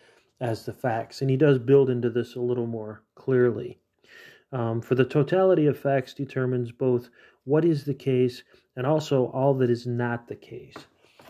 as 0.41 0.65
the 0.65 0.73
facts, 0.73 1.21
and 1.21 1.29
he 1.29 1.37
does 1.37 1.59
build 1.59 1.91
into 1.91 2.09
this 2.09 2.35
a 2.35 2.41
little 2.41 2.65
more 2.65 3.03
clearly. 3.13 3.77
Um, 4.51 4.81
for 4.81 4.95
the 4.95 5.05
totality 5.05 5.67
of 5.67 5.77
facts 5.77 6.15
determines 6.15 6.71
both 6.71 7.09
what 7.43 7.65
is 7.65 7.85
the 7.85 7.93
case 7.93 8.41
and 8.75 8.87
also 8.87 9.27
all 9.27 9.53
that 9.55 9.69
is 9.69 9.85
not 9.85 10.27
the 10.27 10.35
case. 10.35 10.75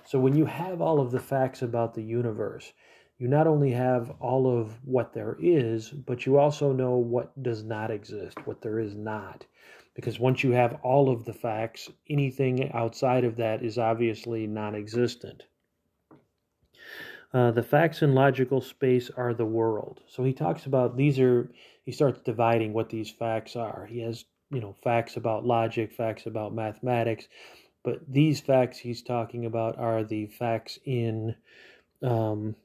So 0.05 0.19
when 0.19 0.35
you 0.35 0.45
have 0.45 0.81
all 0.81 1.01
of 1.01 1.11
the 1.11 1.19
facts 1.19 1.61
about 1.61 1.93
the 1.93 2.03
universe, 2.03 2.71
you 3.17 3.27
not 3.27 3.45
only 3.45 3.71
have 3.71 4.09
all 4.21 4.47
of 4.47 4.85
what 4.85 5.11
there 5.11 5.35
is, 5.41 5.89
but 5.89 6.25
you 6.25 6.37
also 6.37 6.71
know 6.71 6.95
what 6.95 7.43
does 7.43 7.63
not 7.63 7.91
exist, 7.91 8.47
what 8.47 8.61
there 8.61 8.79
is 8.79 8.95
not. 8.95 9.45
Because 9.95 10.19
once 10.19 10.43
you 10.43 10.51
have 10.51 10.79
all 10.83 11.09
of 11.09 11.25
the 11.25 11.33
facts, 11.33 11.89
anything 12.09 12.71
outside 12.71 13.23
of 13.23 13.35
that 13.37 13.63
is 13.63 13.77
obviously 13.77 14.47
non 14.47 14.75
existent. 14.75 15.43
Uh, 17.33 17.51
the 17.51 17.63
facts 17.63 18.01
in 18.01 18.13
logical 18.13 18.61
space 18.61 19.09
are 19.17 19.33
the 19.33 19.45
world. 19.45 20.01
So 20.07 20.23
he 20.23 20.33
talks 20.33 20.65
about 20.65 20.97
these 20.97 21.19
are, 21.19 21.49
he 21.83 21.91
starts 21.91 22.21
dividing 22.21 22.73
what 22.73 22.89
these 22.89 23.09
facts 23.09 23.55
are. 23.55 23.87
He 23.87 24.01
has, 24.01 24.25
you 24.51 24.61
know, 24.61 24.75
facts 24.83 25.17
about 25.17 25.45
logic, 25.45 25.91
facts 25.91 26.27
about 26.27 26.53
mathematics, 26.53 27.27
but 27.83 27.99
these 28.07 28.39
facts 28.39 28.77
he's 28.77 29.01
talking 29.01 29.45
about 29.45 29.77
are 29.77 30.03
the 30.03 30.27
facts 30.27 30.77
in 30.85 31.35
um, 32.03 32.55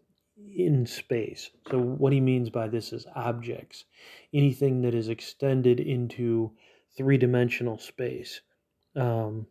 in 0.55 0.87
space. 0.87 1.51
So, 1.71 1.79
what 1.79 2.13
he 2.13 2.21
means 2.21 2.51
by 2.51 2.69
this 2.69 2.93
is 2.93 3.07
objects, 3.15 3.85
anything 4.33 4.83
that 4.83 4.95
is 4.95 5.09
extended 5.09 5.81
into 5.81 6.53
three 6.99 7.19
dimensional 7.19 7.79
space. 7.79 8.43
Um, 8.97 9.47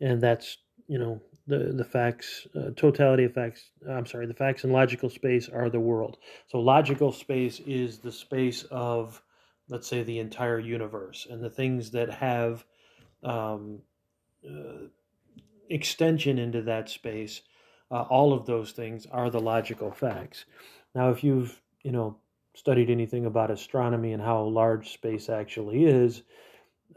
and 0.00 0.22
that's, 0.22 0.58
you 0.88 1.00
know, 1.00 1.22
the, 1.48 1.74
the 1.76 1.84
facts, 1.84 2.46
uh, 2.56 2.70
totality 2.76 3.24
of 3.24 3.34
facts, 3.34 3.70
I'm 3.90 4.06
sorry, 4.06 4.26
the 4.26 4.34
facts 4.34 4.64
in 4.64 4.72
logical 4.72 5.10
space 5.10 5.48
are 5.48 5.70
the 5.70 5.80
world. 5.80 6.18
So, 6.48 6.60
logical 6.60 7.12
space 7.12 7.60
is 7.66 7.98
the 7.98 8.12
space 8.12 8.64
of, 8.70 9.22
let's 9.68 9.88
say, 9.88 10.04
the 10.04 10.20
entire 10.20 10.60
universe 10.60 11.26
and 11.30 11.42
the 11.42 11.50
things 11.50 11.92
that 11.92 12.10
have 12.10 12.64
um, 13.24 13.80
uh, 14.48 14.88
extension 15.70 16.38
into 16.38 16.62
that 16.62 16.90
space 16.90 17.42
uh, 17.90 18.02
all 18.10 18.32
of 18.32 18.46
those 18.46 18.72
things 18.72 19.06
are 19.12 19.30
the 19.30 19.40
logical 19.40 19.92
facts. 19.92 20.46
Now, 20.96 21.10
if 21.10 21.24
you've 21.24 21.60
you 21.84 21.92
know 21.92 22.18
studied 22.54 22.90
anything 22.90 23.26
about 23.26 23.50
astronomy 23.52 24.12
and 24.12 24.22
how 24.22 24.42
large 24.42 24.92
space 24.92 25.28
actually 25.28 25.84
is, 25.86 26.22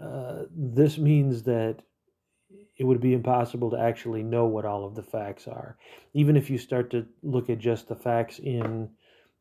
uh, 0.01 0.43
this 0.55 0.97
means 0.97 1.43
that 1.43 1.81
it 2.77 2.83
would 2.83 3.01
be 3.01 3.13
impossible 3.13 3.71
to 3.71 3.79
actually 3.79 4.23
know 4.23 4.45
what 4.45 4.65
all 4.65 4.85
of 4.85 4.95
the 4.95 5.03
facts 5.03 5.47
are. 5.47 5.77
Even 6.13 6.37
if 6.37 6.49
you 6.49 6.57
start 6.57 6.91
to 6.91 7.05
look 7.23 7.49
at 7.49 7.59
just 7.59 7.87
the 7.87 7.95
facts 7.95 8.39
in, 8.39 8.89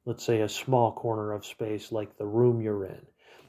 let's 0.05 0.25
say, 0.25 0.41
a 0.41 0.49
small 0.49 0.93
corner 0.93 1.33
of 1.33 1.45
space 1.45 1.93
like 1.93 2.17
the 2.17 2.27
room 2.27 2.61
you're 2.61 2.85
in. 2.85 3.07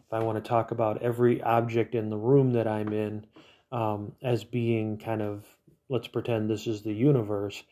If 0.07 0.13
I 0.13 0.19
want 0.19 0.43
to 0.43 0.47
talk 0.47 0.71
about 0.71 1.01
every 1.01 1.41
object 1.41 1.95
in 1.95 2.09
the 2.09 2.17
room 2.17 2.53
that 2.53 2.67
I'm 2.67 2.93
in 2.93 3.25
um, 3.71 4.13
as 4.21 4.43
being 4.43 4.97
kind 4.97 5.21
of, 5.21 5.45
let's 5.89 6.07
pretend 6.07 6.49
this 6.49 6.67
is 6.67 6.81
the 6.81 6.93
universe, 6.93 7.63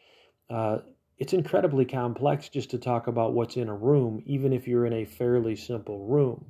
uh, 0.49 0.79
it's 1.17 1.33
incredibly 1.33 1.85
complex 1.85 2.49
just 2.49 2.71
to 2.71 2.77
talk 2.77 3.07
about 3.07 3.33
what's 3.33 3.55
in 3.55 3.69
a 3.69 3.75
room, 3.75 4.21
even 4.25 4.51
if 4.51 4.67
you're 4.67 4.85
in 4.85 4.93
a 4.93 5.05
fairly 5.05 5.55
simple 5.55 6.05
room, 6.05 6.45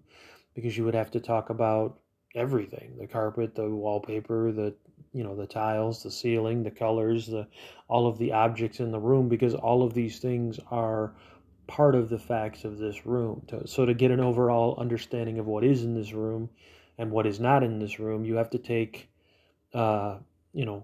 because 0.55 0.75
you 0.75 0.83
would 0.85 0.95
have 0.95 1.11
to 1.11 1.19
talk 1.19 1.49
about 1.49 1.99
everything 2.35 2.95
the 2.99 3.07
carpet, 3.07 3.55
the 3.55 3.69
wallpaper, 3.69 4.51
the 4.51 4.73
you 5.13 5.23
know 5.23 5.35
the 5.35 5.47
tiles 5.47 6.03
the 6.03 6.11
ceiling 6.11 6.61
the 6.61 6.71
colors 6.71 7.27
the 7.27 7.47
all 7.87 8.05
of 8.05 8.17
the 8.17 8.33
objects 8.33 8.81
in 8.81 8.91
the 8.91 8.99
room 8.99 9.29
because 9.29 9.55
all 9.55 9.81
of 9.81 9.93
these 9.93 10.19
things 10.19 10.59
are 10.71 11.13
part 11.67 11.95
of 11.95 12.09
the 12.09 12.19
facts 12.19 12.65
of 12.65 12.77
this 12.77 13.05
room 13.05 13.41
so 13.65 13.85
to 13.85 13.93
get 13.93 14.11
an 14.11 14.19
overall 14.19 14.75
understanding 14.77 15.39
of 15.39 15.45
what 15.47 15.63
is 15.63 15.83
in 15.83 15.95
this 15.95 16.11
room 16.11 16.49
and 16.97 17.09
what 17.09 17.25
is 17.25 17.39
not 17.39 17.63
in 17.63 17.79
this 17.79 17.97
room 17.97 18.25
you 18.25 18.35
have 18.35 18.49
to 18.49 18.57
take 18.57 19.07
uh, 19.73 20.17
you 20.51 20.65
know 20.65 20.83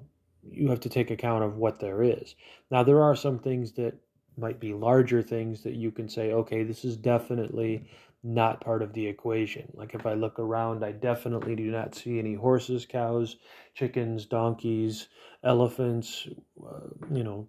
you 0.50 0.70
have 0.70 0.80
to 0.82 0.90
take 0.90 1.12
account 1.12 1.44
of 1.44 1.58
what 1.58 1.80
there 1.80 2.02
is. 2.02 2.36
Now, 2.70 2.84
there 2.84 3.02
are 3.02 3.16
some 3.16 3.40
things 3.40 3.74
that 3.74 3.94
might 4.38 4.60
be 4.60 4.74
larger 4.74 5.22
things 5.22 5.64
that 5.64 5.74
you 5.74 5.92
can 5.92 6.10
say, 6.10 6.32
okay, 6.32 6.64
this 6.64 6.84
is 6.86 6.98
definitely 6.98 7.88
not 8.24 8.62
part 8.62 8.82
of 8.82 8.94
the 8.94 9.06
equation. 9.06 9.72
Like 9.74 9.96
if 9.96 10.06
I 10.06 10.14
look 10.14 10.38
around, 10.40 10.84
I 10.84 10.92
definitely 10.92 11.56
do 11.56 11.72
not 11.72 11.96
see 11.96 12.20
any 12.20 12.36
horses, 12.36 12.86
cows, 12.86 13.38
chickens, 13.74 14.26
donkeys, 14.26 15.08
elephants, 15.44 16.28
uh, 16.64 16.88
you 17.12 17.24
know, 17.24 17.48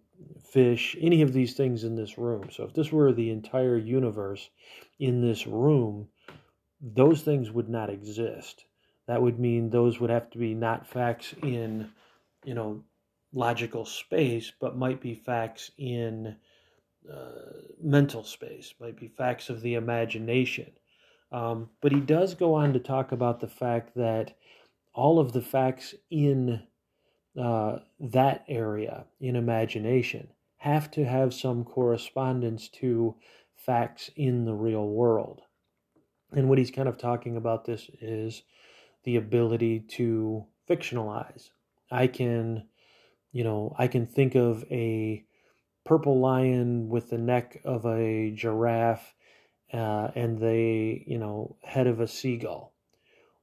fish, 0.51 0.97
any 1.01 1.23
of 1.23 1.33
these 1.33 1.55
things 1.55 1.85
in 1.85 1.95
this 1.95 2.17
room. 2.17 2.49
So 2.51 2.65
if 2.65 2.73
this 2.73 2.91
were 2.91 3.13
the 3.13 3.31
entire 3.31 3.77
universe 3.77 4.49
in 4.99 5.21
this 5.21 5.47
room, 5.47 6.09
those 6.81 7.23
things 7.23 7.51
would 7.51 7.69
not 7.69 7.91
exist. 7.91 8.65
That 9.09 9.21
would 9.21 9.39
mean 9.39 9.69
those 9.69 10.01
would 10.01 10.11
have 10.11 10.31
to 10.31 10.39
be 10.39 10.55
not 10.55 10.87
facts 10.87 11.35
in 11.43 11.91
you 12.45 12.55
know, 12.55 12.83
logical 13.33 13.85
space, 13.85 14.53
but 14.61 14.77
might 14.77 15.01
be 15.01 15.15
facts 15.15 15.71
in 15.79 16.37
uh, 17.11 17.61
mental 17.83 18.25
space, 18.25 18.75
might 18.81 18.99
be 18.99 19.09
facts 19.09 19.49
of 19.49 19.63
the 19.63 19.75
imagination. 19.75 20.71
Um, 21.31 21.71
but 21.81 21.93
he 21.93 22.01
does 22.01 22.35
go 22.35 22.55
on 22.55 22.73
to 22.73 22.79
talk 22.79 23.13
about 23.13 23.41
the 23.41 23.49
fact 23.49 23.95
that 23.97 24.37
all 24.95 25.19
of 25.19 25.33
the 25.33 25.41
facts 25.41 25.95
in 26.11 26.63
uh, 27.41 27.79
that 27.99 28.45
area, 28.49 29.05
in 29.21 29.37
imagination, 29.37 30.29
have 30.59 30.91
to 30.91 31.05
have 31.05 31.33
some 31.33 31.65
correspondence 31.65 32.69
to 32.69 33.15
facts 33.57 34.11
in 34.17 34.45
the 34.45 34.55
real 34.55 34.87
world. 34.89 35.41
And 36.33 36.49
what 36.49 36.59
he's 36.59 36.71
kind 36.71 36.89
of 36.89 36.99
talking 36.99 37.37
about 37.37 37.65
this 37.65 37.91
is 38.01 38.43
the 39.05 39.17
ability 39.17 39.81
to 39.97 40.45
fictionalize 40.69 41.51
I 41.93 42.07
can, 42.07 42.65
you 43.33 43.45
know, 43.45 43.77
I 43.79 43.87
can 43.87 44.07
think 44.07 44.35
of 44.35 44.65
a 44.71 45.25
purple 45.85 46.21
lion 46.21 46.89
with 46.89 47.11
the 47.11 47.19
neck 47.19 47.61
of 47.65 47.85
a 47.87 48.31
giraffe 48.31 49.15
uh, 49.73 50.11
and 50.15 50.39
the, 50.39 51.03
you 51.07 51.19
know, 51.19 51.57
head 51.63 51.87
of 51.87 52.01
a 52.01 52.09
seagull. 52.09 52.73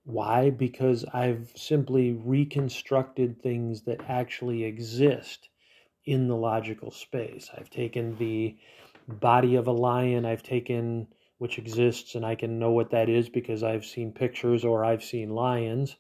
Why? 0.04 0.50
Because 0.50 1.06
I've 1.14 1.52
simply 1.56 2.14
reconstructed 2.14 3.42
things 3.42 3.84
that 3.84 4.02
actually 4.08 4.64
exist 4.64 5.50
in 6.06 6.28
the 6.28 6.36
logical 6.36 6.92
space. 6.92 7.50
I've 7.56 7.70
taken 7.70 8.18
the 8.18 8.58
body 9.08 9.56
of 9.56 9.68
a 9.68 9.72
lion, 9.72 10.26
I've 10.26 10.44
taken 10.44 11.08
which 11.40 11.58
exists, 11.58 12.16
and 12.16 12.26
I 12.26 12.36
can 12.36 12.60
know 12.60 12.72
what 12.72 12.92
that 12.92 13.08
is 13.08 13.30
because 13.30 13.64
I've 13.64 13.86
seen 13.86 14.12
pictures 14.12 14.66
or 14.66 14.84
I've 14.84 15.04
seen 15.04 15.30
lions. 15.30 15.96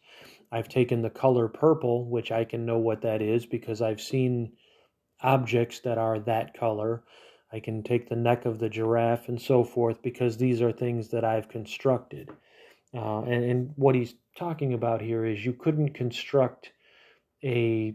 I've 0.51 0.67
taken 0.67 1.01
the 1.01 1.09
color 1.09 1.47
purple, 1.47 2.05
which 2.09 2.31
I 2.31 2.43
can 2.43 2.65
know 2.65 2.77
what 2.77 3.01
that 3.03 3.21
is 3.21 3.45
because 3.45 3.81
I've 3.81 4.01
seen 4.01 4.51
objects 5.21 5.79
that 5.81 5.97
are 5.97 6.19
that 6.19 6.57
color. 6.57 7.03
I 7.51 7.59
can 7.59 7.83
take 7.83 8.09
the 8.09 8.15
neck 8.15 8.45
of 8.45 8.59
the 8.59 8.69
giraffe 8.69 9.27
and 9.27 9.41
so 9.41 9.63
forth 9.63 10.01
because 10.01 10.37
these 10.37 10.61
are 10.61 10.71
things 10.71 11.09
that 11.09 11.25
I've 11.25 11.49
constructed. 11.49 12.29
Uh, 12.93 13.21
and, 13.21 13.43
and 13.43 13.73
what 13.75 13.95
he's 13.95 14.15
talking 14.37 14.73
about 14.73 15.01
here 15.01 15.25
is 15.25 15.43
you 15.43 15.53
couldn't 15.53 15.93
construct 15.93 16.71
a 17.43 17.93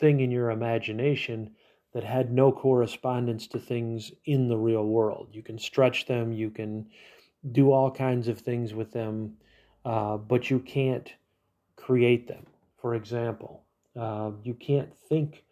thing 0.00 0.20
in 0.20 0.30
your 0.30 0.50
imagination 0.50 1.50
that 1.92 2.04
had 2.04 2.32
no 2.32 2.52
correspondence 2.52 3.46
to 3.48 3.58
things 3.58 4.12
in 4.24 4.48
the 4.48 4.56
real 4.56 4.84
world. 4.84 5.28
You 5.32 5.42
can 5.42 5.58
stretch 5.58 6.06
them, 6.06 6.32
you 6.32 6.50
can 6.50 6.86
do 7.52 7.72
all 7.72 7.90
kinds 7.90 8.28
of 8.28 8.38
things 8.38 8.74
with 8.74 8.92
them, 8.92 9.34
uh, 9.84 10.16
but 10.16 10.50
you 10.50 10.58
can't 10.60 11.10
create 11.76 12.28
them. 12.28 12.46
For 12.76 12.94
example, 12.94 13.64
uh, 13.98 14.32
you 14.42 14.54
can't 14.54 14.94
think 15.08 15.44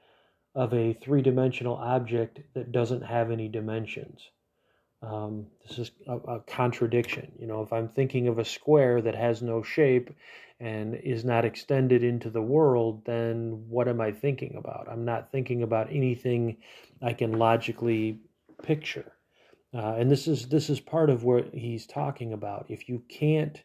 of 0.56 0.72
a 0.72 0.94
three 0.94 1.20
dimensional 1.20 1.76
object 1.76 2.40
that 2.54 2.72
doesn't 2.72 3.02
have 3.02 3.30
any 3.30 3.46
dimensions. 3.46 4.30
Um, 5.02 5.46
this 5.68 5.78
is 5.78 5.90
a, 6.08 6.16
a, 6.16 6.40
contradiction. 6.40 7.30
You 7.38 7.46
know, 7.46 7.60
if 7.60 7.72
I'm 7.74 7.88
thinking 7.88 8.26
of 8.26 8.38
a 8.38 8.44
square 8.44 9.02
that 9.02 9.14
has 9.14 9.42
no 9.42 9.62
shape 9.62 10.10
and 10.58 10.94
is 10.94 11.22
not 11.22 11.44
extended 11.44 12.02
into 12.02 12.30
the 12.30 12.40
world, 12.40 13.04
then 13.04 13.66
what 13.68 13.86
am 13.86 14.00
I 14.00 14.10
thinking 14.12 14.56
about? 14.56 14.88
I'm 14.90 15.04
not 15.04 15.30
thinking 15.30 15.62
about 15.62 15.92
anything 15.92 16.56
I 17.02 17.12
can 17.12 17.38
logically 17.38 18.20
picture. 18.62 19.12
Uh, 19.74 19.96
and 19.98 20.10
this 20.10 20.26
is 20.26 20.48
this 20.48 20.70
is 20.70 20.80
part 20.80 21.10
of 21.10 21.22
what 21.22 21.52
he's 21.52 21.86
talking 21.86 22.32
about. 22.32 22.64
If 22.70 22.88
you 22.88 23.02
can't 23.10 23.62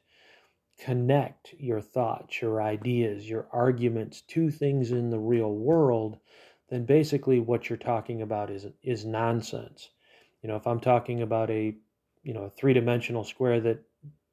connect 0.80 1.54
your 1.58 1.80
thoughts, 1.80 2.42
your 2.42 2.62
ideas, 2.62 3.30
your 3.30 3.48
arguments 3.54 4.22
to 4.22 4.52
things 4.52 4.92
in 4.92 5.10
the 5.10 5.20
real 5.20 5.54
world, 5.54 6.18
then 6.72 6.86
basically 6.86 7.40
what 7.40 7.70
you're 7.70 7.78
talking 7.78 8.22
about 8.22 8.50
is 8.50 8.66
is 8.82 9.06
nonsense. 9.06 9.90
You 10.42 10.50
know, 10.50 10.56
if 10.56 10.66
I'm 10.66 10.80
talking 10.80 11.22
about 11.22 11.52
a 11.52 11.76
you 12.24 12.34
know 12.34 12.44
a 12.44 12.50
three-dimensional 12.50 13.24
square 13.24 13.60
that 13.62 13.84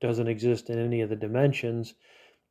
doesn't 0.01 0.29
exist 0.29 0.71
in 0.71 0.79
any 0.79 1.01
of 1.01 1.11
the 1.11 1.17
dimensions, 1.17 1.95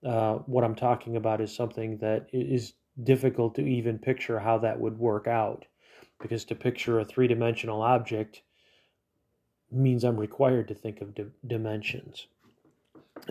uh, 0.05 0.35
what 0.45 0.63
I'm 0.63 0.75
talking 0.75 1.15
about 1.15 1.41
is 1.41 1.55
something 1.55 1.97
that 1.99 2.27
is 2.33 2.73
difficult 3.03 3.55
to 3.55 3.61
even 3.61 3.97
picture 3.97 4.39
how 4.39 4.57
that 4.57 4.79
would 4.79 4.99
work 4.99 5.27
out, 5.27 5.65
because 6.19 6.43
to 6.45 6.55
picture 6.55 6.99
a 6.99 7.05
three-dimensional 7.05 7.81
object 7.81 8.41
means 9.71 10.03
I'm 10.03 10.19
required 10.19 10.67
to 10.67 10.75
think 10.75 11.01
of 11.01 11.15
di- 11.15 11.25
dimensions. 11.45 12.27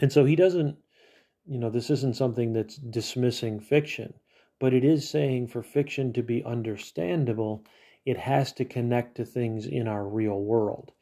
And 0.01 0.13
so 0.13 0.25
he 0.25 0.37
doesn't, 0.37 0.77
you 1.47 1.59
know, 1.59 1.71
this 1.71 1.91
isn't 1.91 2.17
something 2.17 2.53
that's 2.53 2.77
dismissing 2.77 3.61
fiction, 3.61 4.15
but 4.59 4.73
it 4.73 4.85
is 4.85 5.09
saying 5.09 5.49
for 5.49 5.63
fiction 5.63 6.13
to 6.13 6.23
be 6.23 6.45
understandable, 6.45 7.65
it 8.05 8.17
has 8.17 8.53
to 8.53 8.65
connect 8.65 9.17
to 9.17 9.25
things 9.25 9.67
in 9.67 9.89
our 9.89 10.07
real 10.07 10.41
world. 10.41 10.93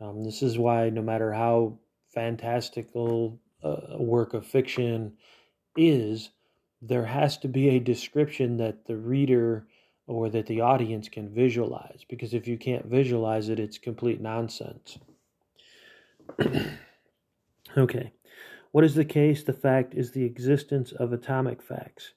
Um, 0.00 0.24
this 0.24 0.42
is 0.42 0.58
why, 0.58 0.90
no 0.90 1.02
matter 1.02 1.32
how 1.32 1.78
fantastical 2.14 3.40
a 3.62 4.02
work 4.02 4.34
of 4.34 4.46
fiction 4.46 5.12
is, 5.76 6.30
there 6.82 7.04
has 7.04 7.36
to 7.38 7.48
be 7.48 7.68
a 7.68 7.78
description 7.78 8.56
that 8.56 8.86
the 8.86 8.96
reader 8.96 9.66
or 10.06 10.30
that 10.30 10.46
the 10.46 10.60
audience 10.60 11.08
can 11.08 11.28
visualize. 11.28 12.04
Because 12.08 12.34
if 12.34 12.48
you 12.48 12.56
can't 12.56 12.86
visualize 12.86 13.48
it, 13.48 13.60
it's 13.60 13.78
complete 13.78 14.20
nonsense. 14.20 14.98
okay. 17.76 18.12
What 18.72 18.84
is 18.84 18.94
the 18.94 19.04
case? 19.04 19.42
The 19.42 19.52
fact 19.52 19.94
is 19.94 20.12
the 20.12 20.24
existence 20.24 20.92
of 20.92 21.12
atomic 21.12 21.62
facts. 21.62 22.12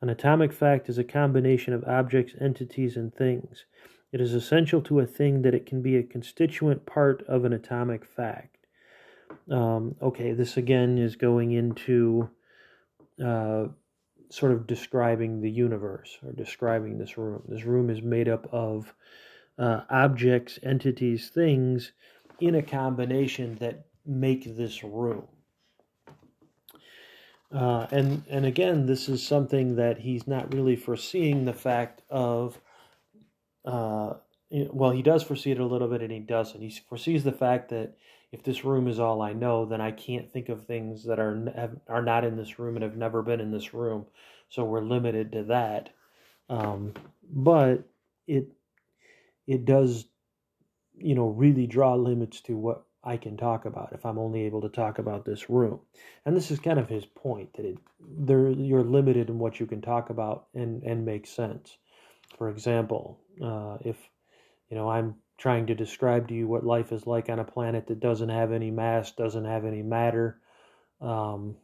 An 0.00 0.08
atomic 0.08 0.52
fact 0.52 0.88
is 0.88 0.98
a 0.98 1.04
combination 1.04 1.72
of 1.72 1.84
objects, 1.84 2.34
entities, 2.40 2.96
and 2.96 3.12
things. 3.12 3.64
It 4.12 4.20
is 4.20 4.32
essential 4.32 4.80
to 4.82 5.00
a 5.00 5.06
thing 5.06 5.42
that 5.42 5.54
it 5.54 5.66
can 5.66 5.82
be 5.82 5.96
a 5.96 6.02
constituent 6.02 6.86
part 6.86 7.22
of 7.28 7.44
an 7.44 7.52
atomic 7.52 8.04
fact. 8.04 8.56
Um, 9.50 9.96
okay, 10.00 10.32
this 10.32 10.56
again 10.56 10.98
is 10.98 11.16
going 11.16 11.52
into 11.52 12.30
uh, 13.22 13.66
sort 14.30 14.52
of 14.52 14.66
describing 14.66 15.40
the 15.40 15.50
universe 15.50 16.18
or 16.22 16.32
describing 16.32 16.98
this 16.98 17.18
room. 17.18 17.42
This 17.48 17.64
room 17.64 17.90
is 17.90 18.02
made 18.02 18.28
up 18.28 18.46
of 18.52 18.94
uh, 19.58 19.82
objects, 19.90 20.58
entities, 20.62 21.30
things 21.30 21.92
in 22.40 22.54
a 22.54 22.62
combination 22.62 23.56
that 23.56 23.86
make 24.06 24.56
this 24.56 24.84
room. 24.84 25.26
Uh, 27.52 27.86
and 27.90 28.24
and 28.28 28.44
again, 28.44 28.86
this 28.86 29.08
is 29.08 29.26
something 29.26 29.76
that 29.76 29.98
he's 29.98 30.26
not 30.26 30.52
really 30.52 30.76
foreseeing 30.76 31.44
the 31.44 31.54
fact 31.54 32.02
of. 32.10 32.60
Uh, 33.64 34.14
well, 34.50 34.90
he 34.90 35.02
does 35.02 35.22
foresee 35.22 35.50
it 35.50 35.60
a 35.60 35.66
little 35.66 35.88
bit, 35.88 36.02
and 36.02 36.12
he 36.12 36.20
doesn't. 36.20 36.60
He 36.60 36.70
foresees 36.88 37.24
the 37.24 37.32
fact 37.32 37.70
that 37.70 37.96
if 38.32 38.42
this 38.42 38.64
room 38.64 38.88
is 38.88 38.98
all 38.98 39.22
I 39.22 39.32
know, 39.32 39.64
then 39.64 39.80
I 39.80 39.90
can't 39.92 40.30
think 40.30 40.48
of 40.48 40.66
things 40.66 41.04
that 41.04 41.18
are 41.18 41.50
have, 41.56 41.76
are 41.88 42.02
not 42.02 42.24
in 42.24 42.36
this 42.36 42.58
room 42.58 42.76
and 42.76 42.82
have 42.82 42.96
never 42.96 43.22
been 43.22 43.40
in 43.40 43.50
this 43.50 43.72
room. 43.72 44.06
So 44.50 44.64
we're 44.64 44.82
limited 44.82 45.32
to 45.32 45.44
that. 45.44 45.90
Um, 46.50 46.94
but 47.30 47.84
it 48.26 48.48
it 49.46 49.64
does, 49.64 50.06
you 50.98 51.14
know, 51.14 51.28
really 51.28 51.66
draw 51.66 51.94
limits 51.94 52.42
to 52.42 52.56
what 52.56 52.84
I 53.08 53.16
can 53.16 53.38
talk 53.38 53.64
about 53.64 53.94
if 53.94 54.04
I'm 54.04 54.18
only 54.18 54.42
able 54.42 54.60
to 54.60 54.68
talk 54.68 54.98
about 54.98 55.24
this 55.24 55.48
room. 55.48 55.80
And 56.26 56.36
this 56.36 56.50
is 56.50 56.60
kind 56.60 56.78
of 56.78 56.90
his 56.90 57.06
point 57.06 57.54
that 57.54 57.64
it 57.64 57.78
there 58.00 58.50
you're 58.50 58.84
limited 58.84 59.30
in 59.30 59.38
what 59.38 59.58
you 59.58 59.66
can 59.66 59.80
talk 59.80 60.10
about 60.10 60.48
and 60.54 60.82
and 60.82 61.06
make 61.06 61.26
sense. 61.26 61.78
For 62.36 62.50
example, 62.50 63.18
uh, 63.42 63.78
if 63.80 63.96
you 64.68 64.76
know 64.76 64.90
I'm 64.90 65.14
trying 65.38 65.68
to 65.68 65.74
describe 65.74 66.28
to 66.28 66.34
you 66.34 66.46
what 66.46 66.66
life 66.66 66.92
is 66.92 67.06
like 67.06 67.30
on 67.30 67.38
a 67.38 67.44
planet 67.44 67.86
that 67.86 68.00
doesn't 68.00 68.28
have 68.28 68.52
any 68.52 68.70
mass, 68.70 69.12
doesn't 69.12 69.46
have 69.46 69.64
any 69.64 69.82
matter, 69.82 70.38
um, 71.00 71.56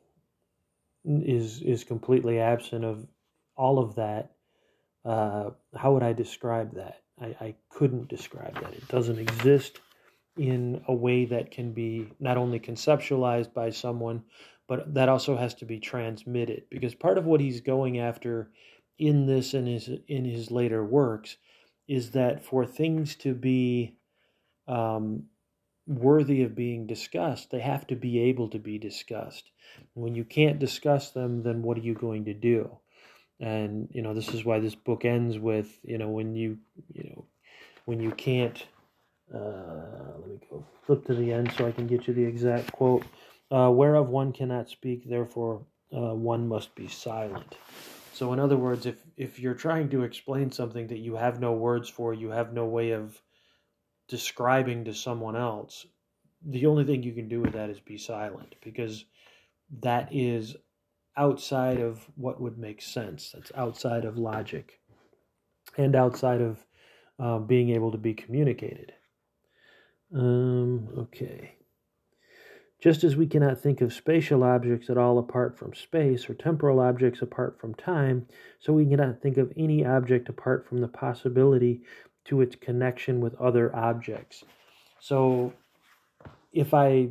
is 1.04 1.60
is 1.60 1.84
completely 1.84 2.40
absent 2.40 2.86
of 2.86 3.06
all 3.54 3.78
of 3.78 3.96
that. 3.96 4.32
Uh, 5.04 5.50
how 5.76 5.92
would 5.92 6.02
I 6.02 6.14
describe 6.14 6.76
that? 6.76 7.02
I, 7.20 7.26
I 7.38 7.54
couldn't 7.68 8.08
describe 8.08 8.54
that. 8.54 8.72
It 8.72 8.88
doesn't 8.88 9.18
exist 9.18 9.78
in 10.36 10.82
a 10.88 10.94
way 10.94 11.24
that 11.26 11.50
can 11.50 11.72
be 11.72 12.08
not 12.18 12.36
only 12.36 12.58
conceptualized 12.58 13.54
by 13.54 13.70
someone, 13.70 14.24
but 14.66 14.94
that 14.94 15.08
also 15.08 15.36
has 15.36 15.54
to 15.54 15.64
be 15.64 15.78
transmitted. 15.78 16.64
Because 16.70 16.94
part 16.94 17.18
of 17.18 17.26
what 17.26 17.40
he's 17.40 17.60
going 17.60 17.98
after 17.98 18.50
in 18.98 19.26
this 19.26 19.54
and 19.54 19.68
his 19.68 19.90
in 20.08 20.24
his 20.24 20.50
later 20.50 20.84
works 20.84 21.36
is 21.86 22.12
that 22.12 22.44
for 22.44 22.64
things 22.64 23.14
to 23.16 23.34
be 23.34 23.96
um, 24.66 25.24
worthy 25.86 26.42
of 26.42 26.54
being 26.54 26.86
discussed, 26.86 27.50
they 27.50 27.60
have 27.60 27.86
to 27.86 27.96
be 27.96 28.20
able 28.20 28.48
to 28.48 28.58
be 28.58 28.78
discussed. 28.78 29.50
When 29.92 30.14
you 30.14 30.24
can't 30.24 30.58
discuss 30.58 31.10
them, 31.10 31.42
then 31.42 31.62
what 31.62 31.76
are 31.76 31.82
you 31.82 31.94
going 31.94 32.24
to 32.26 32.34
do? 32.34 32.78
And 33.40 33.88
you 33.92 34.00
know 34.00 34.14
this 34.14 34.28
is 34.28 34.44
why 34.44 34.60
this 34.60 34.74
book 34.74 35.04
ends 35.04 35.38
with 35.38 35.78
you 35.82 35.98
know 35.98 36.08
when 36.08 36.34
you 36.34 36.58
you 36.92 37.10
know 37.10 37.26
when 37.84 38.00
you 38.00 38.12
can't 38.12 38.64
uh, 39.32 40.18
let 40.18 40.28
me 40.28 40.38
go 40.50 40.66
flip 40.84 41.04
to 41.06 41.14
the 41.14 41.32
end 41.32 41.52
so 41.56 41.66
I 41.66 41.72
can 41.72 41.86
get 41.86 42.06
you 42.06 42.14
the 42.14 42.24
exact 42.24 42.72
quote. 42.72 43.04
Uh, 43.50 43.70
whereof 43.70 44.08
one 44.08 44.32
cannot 44.32 44.68
speak, 44.68 45.08
therefore 45.08 45.64
uh, 45.92 46.14
one 46.14 46.48
must 46.48 46.74
be 46.74 46.88
silent. 46.88 47.56
So, 48.12 48.32
in 48.32 48.38
other 48.38 48.56
words, 48.56 48.86
if 48.86 49.02
if 49.16 49.38
you're 49.38 49.54
trying 49.54 49.88
to 49.90 50.02
explain 50.02 50.50
something 50.50 50.86
that 50.88 50.98
you 50.98 51.16
have 51.16 51.40
no 51.40 51.52
words 51.52 51.88
for, 51.88 52.14
you 52.14 52.30
have 52.30 52.52
no 52.52 52.64
way 52.66 52.90
of 52.90 53.20
describing 54.08 54.84
to 54.84 54.94
someone 54.94 55.36
else, 55.36 55.86
the 56.44 56.66
only 56.66 56.84
thing 56.84 57.02
you 57.02 57.12
can 57.12 57.28
do 57.28 57.40
with 57.40 57.52
that 57.52 57.70
is 57.70 57.80
be 57.80 57.98
silent 57.98 58.54
because 58.62 59.04
that 59.80 60.08
is 60.12 60.56
outside 61.16 61.80
of 61.80 62.04
what 62.16 62.40
would 62.40 62.58
make 62.58 62.82
sense. 62.82 63.30
That's 63.32 63.52
outside 63.56 64.04
of 64.04 64.18
logic 64.18 64.80
and 65.76 65.96
outside 65.96 66.40
of 66.40 66.64
uh, 67.18 67.38
being 67.38 67.70
able 67.70 67.92
to 67.92 67.98
be 67.98 68.14
communicated. 68.14 68.92
Um, 70.14 70.88
okay. 70.96 71.56
Just 72.80 73.02
as 73.02 73.16
we 73.16 73.26
cannot 73.26 73.60
think 73.60 73.80
of 73.80 73.92
spatial 73.92 74.44
objects 74.44 74.90
at 74.90 74.98
all 74.98 75.18
apart 75.18 75.58
from 75.58 75.74
space 75.74 76.28
or 76.28 76.34
temporal 76.34 76.80
objects 76.80 77.22
apart 77.22 77.58
from 77.58 77.74
time, 77.74 78.26
so 78.60 78.72
we 78.72 78.86
cannot 78.86 79.20
think 79.20 79.38
of 79.38 79.52
any 79.56 79.84
object 79.84 80.28
apart 80.28 80.68
from 80.68 80.80
the 80.80 80.88
possibility 80.88 81.82
to 82.26 82.42
its 82.42 82.56
connection 82.56 83.20
with 83.20 83.34
other 83.40 83.74
objects. 83.74 84.44
So 85.00 85.52
if 86.52 86.74
I, 86.74 87.08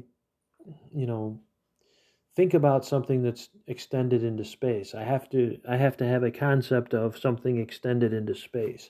you 0.94 1.08
know, 1.08 1.39
think 2.36 2.54
about 2.54 2.86
something 2.86 3.22
that's 3.22 3.50
extended 3.68 4.24
into 4.24 4.46
space, 4.46 4.96
I 4.96 5.04
have 5.04 5.30
to 5.32 5.60
I 5.68 5.78
have 5.78 5.98
to 5.98 6.06
have 6.06 6.24
a 6.24 6.32
concept 6.32 6.94
of 6.94 7.18
something 7.18 7.58
extended 7.58 8.13
into 8.13 8.36
space. 8.36 8.89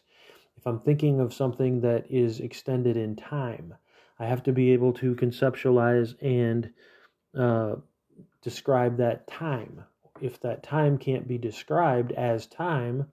If 0.58 0.67
I'm 0.67 0.80
thinking 0.80 1.19
of 1.19 1.34
something 1.34 1.82
that 1.82 2.06
is 2.10 2.39
extended 2.39 2.95
in 2.95 3.15
time, 3.15 3.73
I 4.19 4.26
have 4.26 4.43
to 4.43 4.52
be 4.52 4.71
able 4.71 4.93
to 4.93 5.15
conceptualize 5.15 6.15
and 6.21 6.69
uh, 7.38 7.76
describe 8.41 8.97
that 8.97 9.28
time. 9.28 9.84
If 10.21 10.39
that 10.41 10.63
time 10.63 10.97
can't 10.97 11.28
be 11.28 11.38
described 11.38 12.12
as 12.12 12.45
time, 12.45 13.08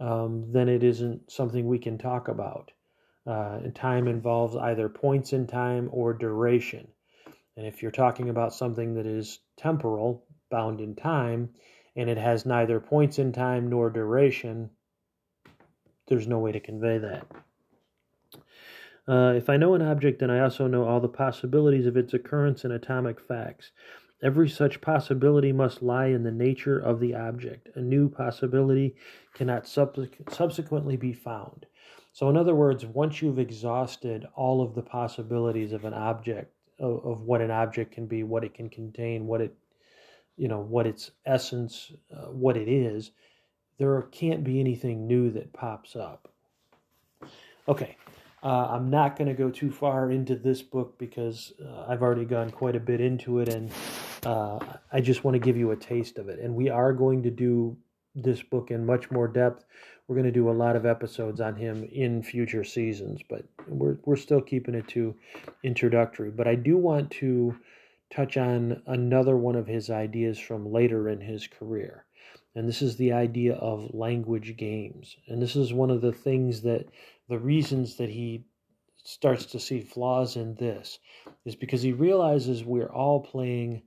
um, 0.00 0.52
then 0.52 0.68
it 0.68 0.82
isn't 0.82 1.30
something 1.30 1.66
we 1.66 1.78
can 1.78 1.98
talk 1.98 2.28
about. 2.28 2.70
Uh, 3.26 3.58
and 3.64 3.74
time 3.74 4.06
involves 4.06 4.54
either 4.56 4.88
points 4.88 5.32
in 5.32 5.46
time 5.46 5.88
or 5.92 6.12
duration. 6.12 6.86
And 7.56 7.66
if 7.66 7.82
you're 7.82 7.90
talking 7.90 8.28
about 8.28 8.54
something 8.54 8.94
that 8.94 9.06
is 9.06 9.40
temporal, 9.56 10.24
bound 10.50 10.80
in 10.80 10.94
time, 10.94 11.50
and 11.96 12.10
it 12.10 12.18
has 12.18 12.46
neither 12.46 12.78
points 12.78 13.18
in 13.18 13.32
time 13.32 13.68
nor 13.68 13.90
duration, 13.90 14.70
there's 16.06 16.28
no 16.28 16.38
way 16.38 16.52
to 16.52 16.60
convey 16.60 16.98
that. 16.98 17.26
Uh, 19.08 19.34
if 19.36 19.48
I 19.48 19.56
know 19.56 19.74
an 19.74 19.82
object, 19.82 20.18
then 20.18 20.30
I 20.30 20.40
also 20.40 20.66
know 20.66 20.84
all 20.84 21.00
the 21.00 21.08
possibilities 21.08 21.86
of 21.86 21.96
its 21.96 22.12
occurrence 22.12 22.64
in 22.64 22.72
atomic 22.72 23.20
facts. 23.20 23.70
Every 24.22 24.48
such 24.48 24.80
possibility 24.80 25.52
must 25.52 25.82
lie 25.82 26.06
in 26.06 26.24
the 26.24 26.32
nature 26.32 26.78
of 26.78 27.00
the 27.00 27.14
object. 27.14 27.68
A 27.76 27.80
new 27.80 28.08
possibility 28.08 28.96
cannot 29.34 29.68
subsequently 29.68 30.96
be 30.96 31.12
found. 31.12 31.66
So, 32.12 32.30
in 32.30 32.36
other 32.36 32.54
words, 32.54 32.86
once 32.86 33.20
you've 33.20 33.38
exhausted 33.38 34.26
all 34.34 34.62
of 34.62 34.74
the 34.74 34.82
possibilities 34.82 35.72
of 35.72 35.84
an 35.84 35.92
object, 35.92 36.50
of, 36.80 37.04
of 37.04 37.22
what 37.22 37.42
an 37.42 37.50
object 37.50 37.92
can 37.92 38.06
be, 38.06 38.22
what 38.22 38.42
it 38.42 38.54
can 38.54 38.70
contain, 38.70 39.26
what 39.26 39.42
it, 39.42 39.54
you 40.38 40.48
know, 40.48 40.60
what 40.60 40.86
its 40.86 41.10
essence, 41.26 41.92
uh, 42.10 42.28
what 42.30 42.56
it 42.56 42.68
is, 42.68 43.10
there 43.78 44.00
can't 44.10 44.42
be 44.42 44.58
anything 44.58 45.06
new 45.06 45.30
that 45.32 45.52
pops 45.52 45.94
up. 45.94 46.32
Okay, 47.68 47.96
uh, 48.46 48.68
I'm 48.70 48.90
not 48.90 49.16
going 49.16 49.26
to 49.26 49.34
go 49.34 49.50
too 49.50 49.72
far 49.72 50.12
into 50.12 50.36
this 50.36 50.62
book 50.62 50.96
because 50.98 51.52
uh, 51.60 51.86
I've 51.88 52.00
already 52.00 52.24
gone 52.24 52.50
quite 52.50 52.76
a 52.76 52.80
bit 52.80 53.00
into 53.00 53.40
it, 53.40 53.48
and 53.48 53.72
uh, 54.24 54.60
I 54.92 55.00
just 55.00 55.24
want 55.24 55.34
to 55.34 55.40
give 55.40 55.56
you 55.56 55.72
a 55.72 55.76
taste 55.76 56.16
of 56.16 56.28
it. 56.28 56.38
And 56.38 56.54
we 56.54 56.70
are 56.70 56.92
going 56.92 57.24
to 57.24 57.30
do 57.30 57.76
this 58.14 58.42
book 58.42 58.70
in 58.70 58.86
much 58.86 59.10
more 59.10 59.26
depth. 59.26 59.64
We're 60.06 60.14
going 60.14 60.26
to 60.26 60.30
do 60.30 60.48
a 60.48 60.52
lot 60.52 60.76
of 60.76 60.86
episodes 60.86 61.40
on 61.40 61.56
him 61.56 61.88
in 61.90 62.22
future 62.22 62.62
seasons, 62.62 63.20
but 63.28 63.44
we're 63.66 63.96
we're 64.04 64.14
still 64.14 64.40
keeping 64.40 64.76
it 64.76 64.86
to 64.88 65.16
introductory. 65.64 66.30
But 66.30 66.46
I 66.46 66.54
do 66.54 66.76
want 66.76 67.10
to 67.22 67.56
touch 68.14 68.36
on 68.36 68.80
another 68.86 69.36
one 69.36 69.56
of 69.56 69.66
his 69.66 69.90
ideas 69.90 70.38
from 70.38 70.70
later 70.70 71.08
in 71.08 71.20
his 71.20 71.48
career. 71.48 72.04
And 72.54 72.66
this 72.66 72.80
is 72.80 72.96
the 72.96 73.12
idea 73.12 73.54
of 73.56 73.92
language 73.92 74.56
games. 74.56 75.16
And 75.28 75.42
this 75.42 75.56
is 75.56 75.74
one 75.74 75.90
of 75.90 76.00
the 76.00 76.12
things 76.12 76.62
that 76.62 76.86
the 77.28 77.38
reasons 77.38 77.96
that 77.96 78.08
he 78.08 78.44
starts 79.04 79.46
to 79.46 79.60
see 79.60 79.80
flaws 79.80 80.36
in 80.36 80.54
this 80.54 80.98
is 81.44 81.54
because 81.54 81.82
he 81.82 81.92
realizes 81.92 82.64
we're 82.64 82.92
all 82.92 83.20
playing 83.20 83.82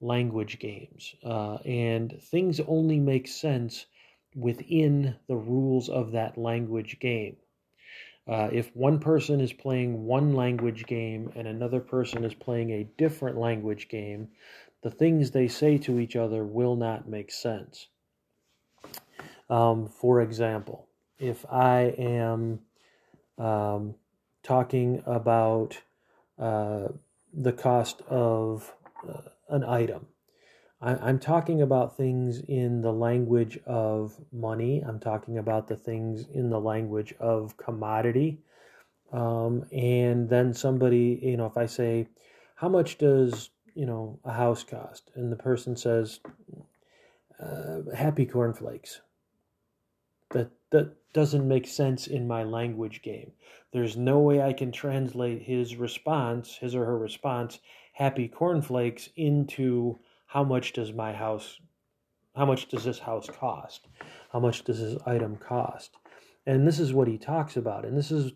language 0.00 0.58
games. 0.58 1.14
Uh, 1.24 1.56
and 1.64 2.20
things 2.22 2.60
only 2.66 2.98
make 2.98 3.28
sense 3.28 3.86
within 4.34 5.16
the 5.28 5.36
rules 5.36 5.88
of 5.88 6.12
that 6.12 6.36
language 6.36 6.98
game. 7.00 7.36
Uh, 8.26 8.48
if 8.52 8.74
one 8.74 8.98
person 8.98 9.40
is 9.40 9.52
playing 9.52 10.04
one 10.04 10.34
language 10.34 10.86
game 10.86 11.30
and 11.36 11.46
another 11.46 11.80
person 11.80 12.24
is 12.24 12.34
playing 12.34 12.70
a 12.70 12.88
different 12.96 13.36
language 13.36 13.88
game, 13.88 14.28
the 14.82 14.90
things 14.90 15.30
they 15.30 15.48
say 15.48 15.78
to 15.78 15.98
each 15.98 16.16
other 16.16 16.44
will 16.44 16.74
not 16.74 17.08
make 17.08 17.30
sense. 17.30 17.88
Um, 19.50 19.88
for 19.88 20.22
example, 20.22 20.88
if 21.18 21.44
I 21.50 21.94
am 21.98 22.60
um, 23.38 23.94
talking 24.42 25.02
about 25.06 25.78
uh, 26.38 26.88
the 27.32 27.52
cost 27.52 28.02
of 28.08 28.74
uh, 29.08 29.22
an 29.48 29.64
item. 29.64 30.06
I, 30.80 31.08
am 31.08 31.18
talking 31.18 31.62
about 31.62 31.96
things 31.96 32.40
in 32.40 32.82
the 32.82 32.92
language 32.92 33.58
of 33.66 34.20
money. 34.32 34.82
I'm 34.86 35.00
talking 35.00 35.38
about 35.38 35.66
the 35.68 35.76
things 35.76 36.26
in 36.32 36.50
the 36.50 36.60
language 36.60 37.14
of 37.18 37.56
commodity. 37.56 38.40
Um, 39.12 39.64
and 39.72 40.28
then 40.28 40.52
somebody, 40.52 41.20
you 41.22 41.36
know, 41.36 41.46
if 41.46 41.56
I 41.56 41.66
say, 41.66 42.08
how 42.56 42.68
much 42.68 42.98
does, 42.98 43.50
you 43.74 43.86
know, 43.86 44.18
a 44.24 44.32
house 44.32 44.62
cost? 44.62 45.10
And 45.14 45.32
the 45.32 45.36
person 45.36 45.76
says, 45.76 46.20
uh, 47.40 47.80
happy 47.94 48.26
cornflakes. 48.26 49.00
That, 50.34 50.50
that 50.70 50.94
doesn't 51.14 51.48
make 51.48 51.66
sense 51.66 52.06
in 52.08 52.28
my 52.28 52.42
language 52.42 53.00
game. 53.02 53.32
There's 53.72 53.96
no 53.96 54.18
way 54.18 54.42
I 54.42 54.52
can 54.52 54.72
translate 54.72 55.42
his 55.42 55.76
response, 55.76 56.56
his 56.56 56.74
or 56.74 56.84
her 56.84 56.98
response, 56.98 57.60
happy 57.92 58.28
cornflakes, 58.28 59.08
into 59.16 59.98
how 60.26 60.44
much 60.44 60.72
does 60.72 60.92
my 60.92 61.12
house, 61.12 61.60
how 62.36 62.44
much 62.44 62.68
does 62.68 62.84
this 62.84 62.98
house 62.98 63.28
cost? 63.28 63.86
How 64.32 64.40
much 64.40 64.64
does 64.64 64.80
this 64.80 65.00
item 65.06 65.36
cost? 65.36 65.96
And 66.46 66.66
this 66.66 66.80
is 66.80 66.92
what 66.92 67.08
he 67.08 67.16
talks 67.16 67.56
about. 67.56 67.84
And 67.84 67.96
this 67.96 68.10
is 68.10 68.32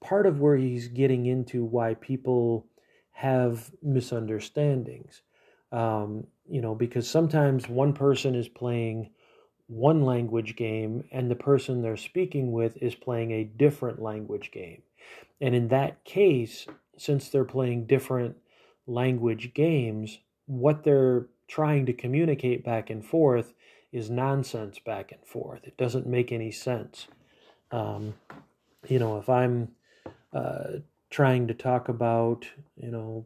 part 0.00 0.26
of 0.26 0.40
where 0.40 0.56
he's 0.56 0.88
getting 0.88 1.26
into 1.26 1.64
why 1.64 1.94
people 1.94 2.66
have 3.10 3.70
misunderstandings. 3.82 5.22
Um, 5.72 6.28
you 6.48 6.60
know, 6.60 6.74
because 6.74 7.08
sometimes 7.08 7.68
one 7.68 7.92
person 7.92 8.34
is 8.34 8.48
playing 8.48 9.10
one 9.66 10.04
language 10.04 10.56
game 10.56 11.04
and 11.10 11.30
the 11.30 11.36
person 11.36 11.82
they're 11.82 11.96
speaking 11.96 12.52
with 12.52 12.76
is 12.82 12.94
playing 12.94 13.30
a 13.30 13.44
different 13.44 14.00
language 14.00 14.50
game. 14.52 14.82
And 15.40 15.54
in 15.54 15.68
that 15.68 16.04
case, 16.04 16.66
since 16.96 17.28
they're 17.28 17.44
playing 17.44 17.86
different 17.86 18.36
language 18.86 19.54
games, 19.54 20.18
what 20.46 20.84
they're 20.84 21.26
trying 21.48 21.86
to 21.86 21.92
communicate 21.92 22.64
back 22.64 22.90
and 22.90 23.04
forth 23.04 23.52
is 23.92 24.10
nonsense 24.10 24.78
back 24.78 25.12
and 25.12 25.24
forth. 25.26 25.60
It 25.64 25.76
doesn't 25.76 26.06
make 26.06 26.32
any 26.32 26.50
sense. 26.50 27.06
Um, 27.70 28.14
you 28.88 28.98
know, 28.98 29.18
if 29.18 29.28
I'm 29.28 29.68
uh, 30.32 30.78
trying 31.10 31.46
to 31.48 31.54
talk 31.54 31.88
about, 31.88 32.44
you 32.76 32.90
know, 32.90 33.24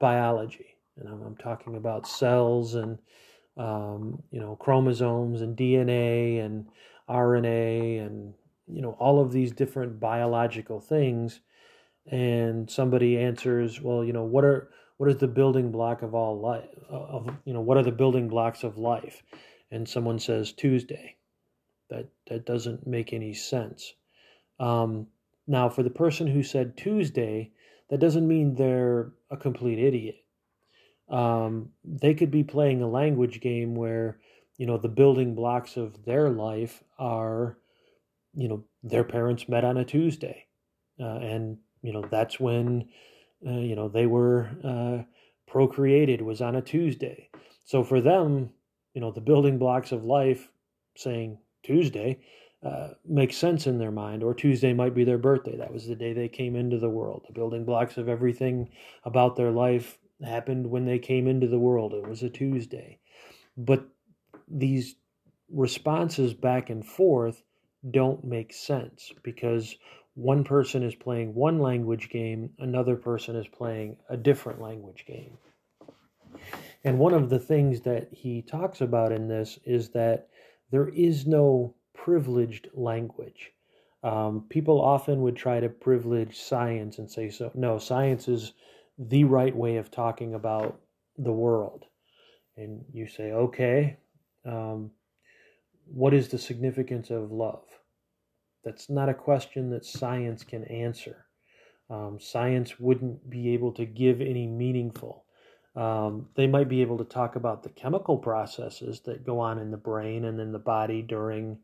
biology, 0.00 0.76
and 0.98 1.08
I'm, 1.08 1.22
I'm 1.22 1.36
talking 1.36 1.76
about 1.76 2.06
cells 2.06 2.74
and 2.74 2.98
um, 3.56 4.22
you 4.30 4.40
know, 4.40 4.56
chromosomes 4.56 5.40
and 5.40 5.56
DNA 5.56 6.44
and 6.44 6.66
RNA 7.08 8.06
and, 8.06 8.34
you 8.66 8.82
know, 8.82 8.96
all 8.98 9.20
of 9.20 9.32
these 9.32 9.52
different 9.52 9.98
biological 9.98 10.80
things. 10.80 11.40
And 12.10 12.70
somebody 12.70 13.18
answers, 13.18 13.80
well, 13.80 14.04
you 14.04 14.12
know, 14.12 14.24
what 14.24 14.44
are, 14.44 14.70
what 14.98 15.10
is 15.10 15.16
the 15.16 15.28
building 15.28 15.70
block 15.70 16.02
of 16.02 16.14
all 16.14 16.38
life 16.38 16.68
of, 16.88 17.28
you 17.44 17.52
know, 17.52 17.60
what 17.60 17.76
are 17.76 17.82
the 17.82 17.90
building 17.92 18.28
blocks 18.28 18.62
of 18.62 18.78
life? 18.78 19.22
And 19.70 19.88
someone 19.88 20.18
says 20.18 20.52
Tuesday. 20.52 21.16
That, 21.88 22.08
that 22.28 22.46
doesn't 22.46 22.86
make 22.86 23.12
any 23.12 23.32
sense. 23.32 23.94
Um, 24.58 25.06
now, 25.46 25.68
for 25.68 25.84
the 25.84 25.90
person 25.90 26.26
who 26.26 26.42
said 26.42 26.76
Tuesday, 26.76 27.52
that 27.90 28.00
doesn't 28.00 28.26
mean 28.26 28.54
they're 28.54 29.12
a 29.30 29.36
complete 29.36 29.78
idiot 29.78 30.16
um, 31.08 31.70
they 31.84 32.14
could 32.14 32.30
be 32.30 32.42
playing 32.42 32.82
a 32.82 32.88
language 32.88 33.40
game 33.40 33.74
where 33.74 34.18
you 34.58 34.66
know 34.66 34.78
the 34.78 34.88
building 34.88 35.34
blocks 35.34 35.76
of 35.76 36.04
their 36.04 36.30
life 36.30 36.82
are 36.98 37.58
you 38.34 38.48
know 38.48 38.64
their 38.82 39.04
parents 39.04 39.48
met 39.48 39.64
on 39.64 39.76
a 39.76 39.84
tuesday 39.84 40.46
uh, 41.00 41.18
and 41.18 41.58
you 41.82 41.92
know 41.92 42.04
that's 42.10 42.40
when 42.40 42.88
uh, 43.46 43.50
you 43.50 43.76
know 43.76 43.88
they 43.88 44.06
were 44.06 44.48
uh, 44.64 45.02
procreated 45.50 46.20
was 46.22 46.40
on 46.40 46.56
a 46.56 46.62
tuesday 46.62 47.28
so 47.64 47.84
for 47.84 48.00
them 48.00 48.50
you 48.94 49.00
know 49.00 49.12
the 49.12 49.20
building 49.20 49.58
blocks 49.58 49.92
of 49.92 50.04
life 50.04 50.48
saying 50.96 51.38
tuesday 51.62 52.18
uh, 52.64 52.88
makes 53.04 53.36
sense 53.36 53.66
in 53.66 53.78
their 53.78 53.92
mind, 53.92 54.22
or 54.24 54.34
Tuesday 54.34 54.72
might 54.72 54.94
be 54.94 55.04
their 55.04 55.18
birthday. 55.18 55.56
That 55.56 55.72
was 55.72 55.86
the 55.86 55.94
day 55.94 56.12
they 56.12 56.26
came 56.26 56.56
into 56.56 56.78
the 56.78 56.88
world. 56.88 57.22
The 57.26 57.34
building 57.34 57.64
blocks 57.64 57.96
of 57.96 58.08
everything 58.08 58.70
about 59.04 59.36
their 59.36 59.52
life 59.52 59.98
happened 60.24 60.70
when 60.70 60.84
they 60.84 60.98
came 60.98 61.26
into 61.26 61.46
the 61.46 61.58
world. 61.58 61.92
It 61.92 62.08
was 62.08 62.22
a 62.22 62.30
Tuesday. 62.30 62.98
But 63.56 63.86
these 64.48 64.96
responses 65.50 66.34
back 66.34 66.70
and 66.70 66.84
forth 66.84 67.42
don't 67.90 68.24
make 68.24 68.52
sense 68.52 69.12
because 69.22 69.76
one 70.14 70.44
person 70.44 70.82
is 70.82 70.94
playing 70.94 71.34
one 71.34 71.58
language 71.58 72.08
game, 72.08 72.50
another 72.58 72.96
person 72.96 73.36
is 73.36 73.46
playing 73.46 73.96
a 74.08 74.16
different 74.16 74.60
language 74.60 75.04
game. 75.06 75.36
And 76.84 76.98
one 76.98 77.14
of 77.14 77.30
the 77.30 77.38
things 77.38 77.82
that 77.82 78.08
he 78.12 78.42
talks 78.42 78.80
about 78.80 79.12
in 79.12 79.28
this 79.28 79.58
is 79.64 79.90
that 79.90 80.28
there 80.70 80.88
is 80.88 81.26
no 81.26 81.74
privileged 81.94 82.68
language. 82.72 83.52
Um, 84.02 84.46
people 84.48 84.80
often 84.80 85.20
would 85.22 85.36
try 85.36 85.60
to 85.60 85.68
privilege 85.68 86.38
science 86.38 86.98
and 86.98 87.10
say, 87.10 87.28
so 87.28 87.50
no, 87.54 87.78
science 87.78 88.28
is 88.28 88.52
the 88.98 89.24
right 89.24 89.54
way 89.54 89.76
of 89.76 89.90
talking 89.90 90.34
about 90.34 90.80
the 91.18 91.32
world. 91.32 91.84
And 92.56 92.84
you 92.92 93.06
say, 93.06 93.32
okay, 93.32 93.98
um, 94.44 94.90
what 95.86 96.14
is 96.14 96.28
the 96.28 96.38
significance 96.38 97.10
of 97.10 97.30
love? 97.30 97.64
That's 98.64 98.88
not 98.90 99.08
a 99.08 99.14
question 99.14 99.70
that 99.70 99.84
science 99.84 100.42
can 100.42 100.64
answer. 100.64 101.26
Um, 101.88 102.18
science 102.20 102.80
wouldn't 102.80 103.30
be 103.30 103.50
able 103.50 103.72
to 103.72 103.84
give 103.84 104.20
any 104.20 104.46
meaningful. 104.46 105.24
Um, 105.76 106.28
they 106.34 106.46
might 106.46 106.68
be 106.68 106.80
able 106.80 106.98
to 106.98 107.04
talk 107.04 107.36
about 107.36 107.62
the 107.62 107.68
chemical 107.68 108.16
processes 108.16 109.00
that 109.04 109.26
go 109.26 109.38
on 109.38 109.58
in 109.58 109.70
the 109.70 109.76
brain 109.76 110.24
and 110.24 110.40
in 110.40 110.52
the 110.52 110.58
body 110.58 111.02
during 111.02 111.58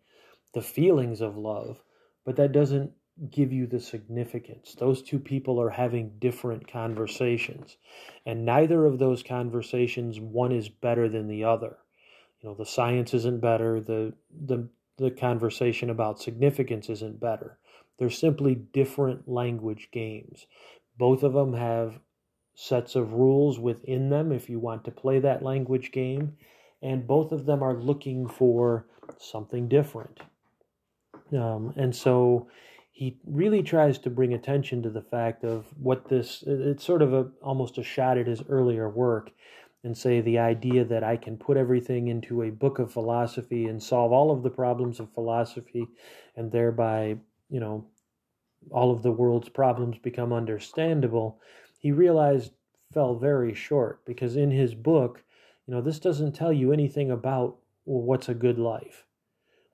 the 0.53 0.63
feelings 0.63 1.23
of 1.23 1.37
love, 1.37 1.83
but 2.25 2.37
that 2.37 2.53
doesn't 2.53 2.93
give 3.31 3.53
you 3.53 3.67
the 3.67 3.81
significance. 3.81 4.75
Those 4.79 5.03
two 5.03 5.19
people 5.19 5.61
are 5.61 5.71
having 5.71 6.13
different 6.19 6.71
conversations, 6.71 7.77
and 8.27 8.45
neither 8.45 8.87
of 8.87 8.99
those 8.99 9.23
conversations 9.23 10.19
one 10.19 10.53
is 10.53 10.69
better 10.69 11.09
than 11.09 11.29
the 11.29 11.45
other. 11.45 11.77
You 12.41 12.49
know, 12.49 12.55
the 12.55 12.67
science 12.67 13.15
isn't 13.15 13.41
better, 13.41 13.81
the 13.81 14.15
the 14.47 14.69
the 14.99 15.11
conversation 15.11 15.91
about 15.91 16.21
significance 16.21 16.89
isn't 16.89 17.21
better. 17.21 17.59
They're 17.99 18.11
simply 18.11 18.55
different 18.55 19.29
language 19.29 19.89
games. 19.93 20.47
Both 20.99 21.23
of 21.23 21.33
them 21.33 21.55
have 21.55 21.99
sets 22.55 22.97
of 22.97 23.15
rules 23.15 23.59
within 23.59 24.11
them 24.11 24.33
if 24.33 24.51
you 24.51 24.59
want 24.59 24.85
to 24.85 24.91
play 24.91 25.19
that 25.21 25.43
language 25.43 25.93
game, 25.93 26.37
and 26.83 27.07
both 27.07 27.33
of 27.33 27.47
them 27.47 27.63
are 27.63 27.75
looking 27.75 28.29
for 28.29 28.87
something 29.19 29.69
different. 29.69 30.21
Um, 31.33 31.73
and 31.77 31.95
so 31.95 32.49
he 32.93 33.19
really 33.27 33.63
tries 33.63 33.99
to 33.99 34.11
bring 34.11 34.35
attention 34.35 34.83
to 34.83 34.91
the 34.91 35.03
fact 35.03 35.45
of 35.45 35.67
what 35.81 36.09
this 36.09 36.45
it's 36.47 36.85
sort 36.85 37.03
of 37.03 37.13
a 37.15 37.31
almost 37.43 37.79
a 37.79 37.83
shot 37.83 38.19
at 38.19 38.27
his 38.27 38.43
earlier 38.49 38.89
work 38.89 39.31
and 39.83 39.97
say 39.97 40.21
the 40.21 40.39
idea 40.39 40.85
that 40.85 41.03
I 41.03 41.17
can 41.17 41.37
put 41.37 41.57
everything 41.57 42.09
into 42.09 42.43
a 42.43 42.51
book 42.51 42.79
of 42.79 42.93
philosophy 42.93 43.67
and 43.67 43.83
solve 43.83 44.13
all 44.13 44.31
of 44.31 44.43
the 44.43 44.51
problems 44.51 45.01
of 45.01 45.13
philosophy 45.13 45.89
and 46.37 46.53
thereby, 46.53 47.17
you 47.51 47.59
know, 47.59 47.87
all 48.71 48.93
of 48.93 49.03
the 49.03 49.11
world's 49.11 49.49
problems 49.49 49.99
become 49.99 50.33
understandable, 50.33 51.41
he 51.81 51.91
realized 51.91 52.53
fell 52.93 53.17
very 53.17 53.55
short 53.55 54.05
because 54.05 54.37
in 54.37 54.51
his 54.51 54.75
book, 54.75 55.25
you 55.67 55.75
know, 55.75 55.81
this 55.81 55.99
doesn't 55.99 56.33
tell 56.33 56.53
you 56.53 56.73
anything 56.73 57.11
about 57.11 57.57
well, 57.85 58.03
what's 58.03 58.29
a 58.29 58.35
good 58.35 58.59
life, 58.59 59.05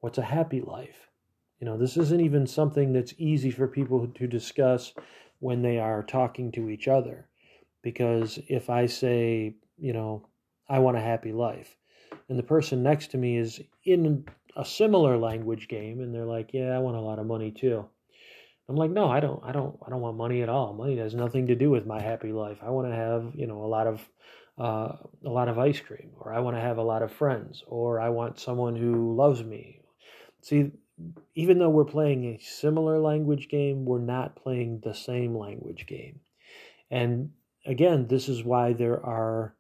what's 0.01 0.19
a 0.19 0.23
happy 0.23 0.61
life. 0.61 1.08
You 1.61 1.66
know, 1.66 1.77
this 1.77 1.97
isn't 1.97 2.21
even 2.21 2.47
something 2.47 2.92
that's 2.92 3.14
easy 3.18 3.51
for 3.51 3.66
people 3.66 4.07
to 4.07 4.27
discuss 4.27 4.94
when 5.40 5.62
they 5.62 5.79
are 5.79 6.03
talking 6.03 6.53
to 6.53 6.71
each 6.71 6.88
other. 6.88 7.29
Because 7.83 8.38
if 8.49 8.71
I 8.71 8.87
say, 8.87 9.57
you 9.77 9.92
know, 9.92 10.27
I 10.68 10.79
want 10.79 10.97
a 10.97 11.01
happy 11.01 11.33
life. 11.33 11.77
And 12.29 12.38
the 12.38 12.44
person 12.44 12.83
next 12.83 13.09
to 13.12 13.18
me 13.18 13.38
is 13.38 13.61
in 13.85 14.27
a 14.57 14.64
similar 14.64 15.16
language 15.16 15.68
game 15.68 16.01
and 16.01 16.14
they're 16.14 16.25
like, 16.25 16.53
yeah, 16.53 16.71
I 16.71 16.79
want 16.79 16.97
a 16.97 17.01
lot 17.01 17.18
of 17.18 17.27
money 17.27 17.51
too. 17.51 17.87
I'm 18.68 18.77
like, 18.77 18.90
no, 18.90 19.09
I 19.09 19.21
don't, 19.21 19.42
I 19.42 19.53
don't, 19.53 19.79
I 19.87 19.88
don't 19.88 20.03
want 20.03 20.18
money 20.18 20.42
at 20.42 20.51
all. 20.51 20.75
Money 20.75 20.99
has 20.99 21.14
nothing 21.14 21.47
to 21.47 21.55
do 21.55 21.71
with 21.71 21.87
my 21.87 22.01
happy 22.01 22.33
life. 22.33 22.59
I 22.62 22.71
want 22.71 22.88
to 22.88 22.94
have, 22.94 23.33
you 23.35 23.47
know, 23.47 23.64
a 23.64 23.66
lot 23.66 23.87
of, 23.87 24.07
uh, 24.59 24.92
a 25.25 25.31
lot 25.31 25.49
of 25.49 25.59
ice 25.59 25.81
cream, 25.81 26.11
or 26.18 26.35
I 26.35 26.40
want 26.40 26.57
to 26.57 26.61
have 26.61 26.77
a 26.77 26.83
lot 26.83 27.03
of 27.03 27.12
friends, 27.12 27.62
or 27.66 27.99
I 27.99 28.11
want 28.11 28.38
someone 28.38 28.77
who 28.77 29.14
loves 29.16 29.42
me. 29.42 29.81
See, 30.42 30.73
even 31.35 31.59
though 31.59 31.71
we're 31.71 31.85
playing 31.85 32.25
a 32.25 32.41
similar 32.43 32.99
language 32.99 33.49
game, 33.49 33.85
we're 33.85 33.99
not 33.99 34.37
playing 34.37 34.81
the 34.81 34.95
same 34.95 35.37
language 35.37 35.87
game. 35.87 36.21
And 36.91 37.31
again, 37.67 38.07
this 38.09 38.29
is 38.29 38.43
why 38.45 38.73
there 38.73 39.05
are 39.05 39.55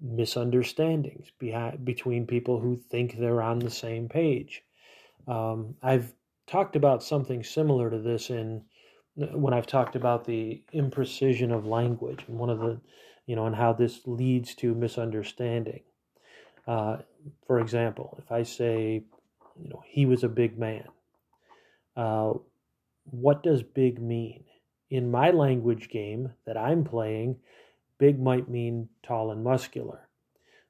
misunderstandings 0.00 1.28
behind, 1.38 1.84
between 1.84 2.26
people 2.26 2.60
who 2.60 2.76
think 2.76 3.18
they're 3.18 3.42
on 3.42 3.58
the 3.58 3.70
same 3.70 4.08
page. 4.08 4.62
Um, 5.26 5.76
I've 5.82 6.12
talked 6.46 6.76
about 6.76 7.02
something 7.02 7.42
similar 7.42 7.90
to 7.90 7.98
this 7.98 8.30
in 8.30 8.62
when 9.16 9.54
I've 9.54 9.66
talked 9.66 9.96
about 9.96 10.24
the 10.24 10.62
imprecision 10.74 11.52
of 11.52 11.66
language 11.66 12.24
and 12.26 12.38
one 12.38 12.50
of 12.50 12.58
the, 12.58 12.80
you 13.26 13.36
know, 13.36 13.46
and 13.46 13.54
how 13.54 13.72
this 13.72 14.00
leads 14.06 14.54
to 14.56 14.74
misunderstanding. 14.74 15.82
Uh, 16.66 16.98
for 17.46 17.60
example, 17.60 18.18
if 18.18 18.32
I 18.32 18.42
say, 18.42 19.04
you 19.60 19.68
know, 19.68 19.82
he 19.86 20.06
was 20.06 20.24
a 20.24 20.28
big 20.28 20.58
man, 20.58 20.84
uh, 21.96 22.32
what 23.04 23.42
does 23.42 23.62
big 23.62 24.00
mean? 24.00 24.44
In 24.90 25.10
my 25.10 25.30
language 25.30 25.88
game 25.88 26.32
that 26.46 26.56
I'm 26.56 26.84
playing, 26.84 27.36
Big 27.98 28.20
might 28.20 28.48
mean 28.48 28.88
tall 29.02 29.30
and 29.30 29.44
muscular. 29.44 30.08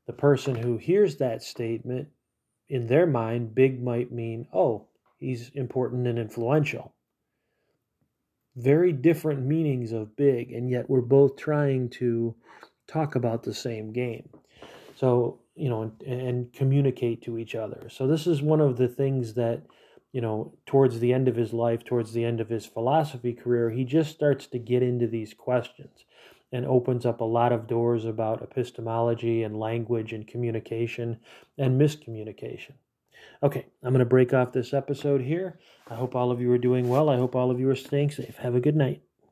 The 0.07 0.13
person 0.13 0.55
who 0.55 0.77
hears 0.77 1.17
that 1.17 1.43
statement, 1.43 2.09
in 2.69 2.87
their 2.87 3.07
mind, 3.07 3.55
big 3.55 3.83
might 3.83 4.13
mean, 4.13 4.47
oh, 4.53 4.89
he's 5.19 5.51
important 5.51 6.07
and 6.07 6.19
influential. 6.19 6.95
Very 8.57 8.93
different 8.93 9.45
meanings 9.45 9.93
of 9.93 10.17
big, 10.17 10.53
and 10.53 10.71
yet 10.71 10.89
we're 10.89 11.01
both 11.01 11.37
trying 11.37 11.89
to 11.91 12.35
talk 12.87 13.15
about 13.15 13.43
the 13.43 13.55
same 13.55 13.93
game. 13.93 14.29
So, 14.97 15.41
you 15.55 15.69
know, 15.69 15.83
and, 15.83 16.21
and 16.21 16.53
communicate 16.53 17.23
to 17.23 17.39
each 17.39 17.55
other. 17.55 17.89
So, 17.91 18.07
this 18.07 18.27
is 18.27 18.43
one 18.43 18.61
of 18.61 18.77
the 18.77 18.89
things 18.89 19.35
that 19.35 19.63
you 20.15 20.21
know, 20.21 20.55
towards 20.65 21.01
the 21.01 21.13
end 21.13 21.27
of 21.27 21.35
his 21.35 21.53
life, 21.53 21.85
towards 21.85 22.13
the 22.13 22.25
end 22.25 22.41
of 22.41 22.49
his 22.49 22.65
philosophy 22.65 23.33
career, 23.33 23.71
he 23.71 23.83
just 23.83 24.13
starts 24.13 24.47
to 24.47 24.61
get 24.61 24.81
into 24.81 25.09
these 25.09 25.35
questions 25.35 26.05
and 26.53 26.65
opens 26.65 27.05
up 27.05 27.21
a 27.21 27.25
lot 27.25 27.51
of 27.53 27.67
doors 27.67 28.05
about 28.05 28.41
epistemology 28.41 29.43
and 29.43 29.59
language 29.59 30.13
and 30.13 30.29
communication 30.29 31.19
and 31.59 31.81
miscommunication. 31.81 32.75
Okay, 33.43 33.67
I'm 33.83 33.91
going 33.91 33.99
to 33.99 34.05
break 34.05 34.33
off 34.33 34.53
this 34.53 34.73
episode 34.73 35.21
here. 35.21 35.59
I 35.91 35.97
hope 35.97 36.15
all 36.15 36.31
of 36.31 36.41
you 36.41 36.53
are 36.53 36.59
doing 36.59 36.89
well. 36.89 37.11
I 37.11 37.17
hope 37.17 37.35
all 37.35 37.51
of 37.51 37.59
you 37.59 37.69
are 37.69 37.75
staying 37.75 38.13
safe. 38.13 38.37
Have 38.37 38.55
a 38.55 38.61
good 38.61 38.77
night. 38.77 39.03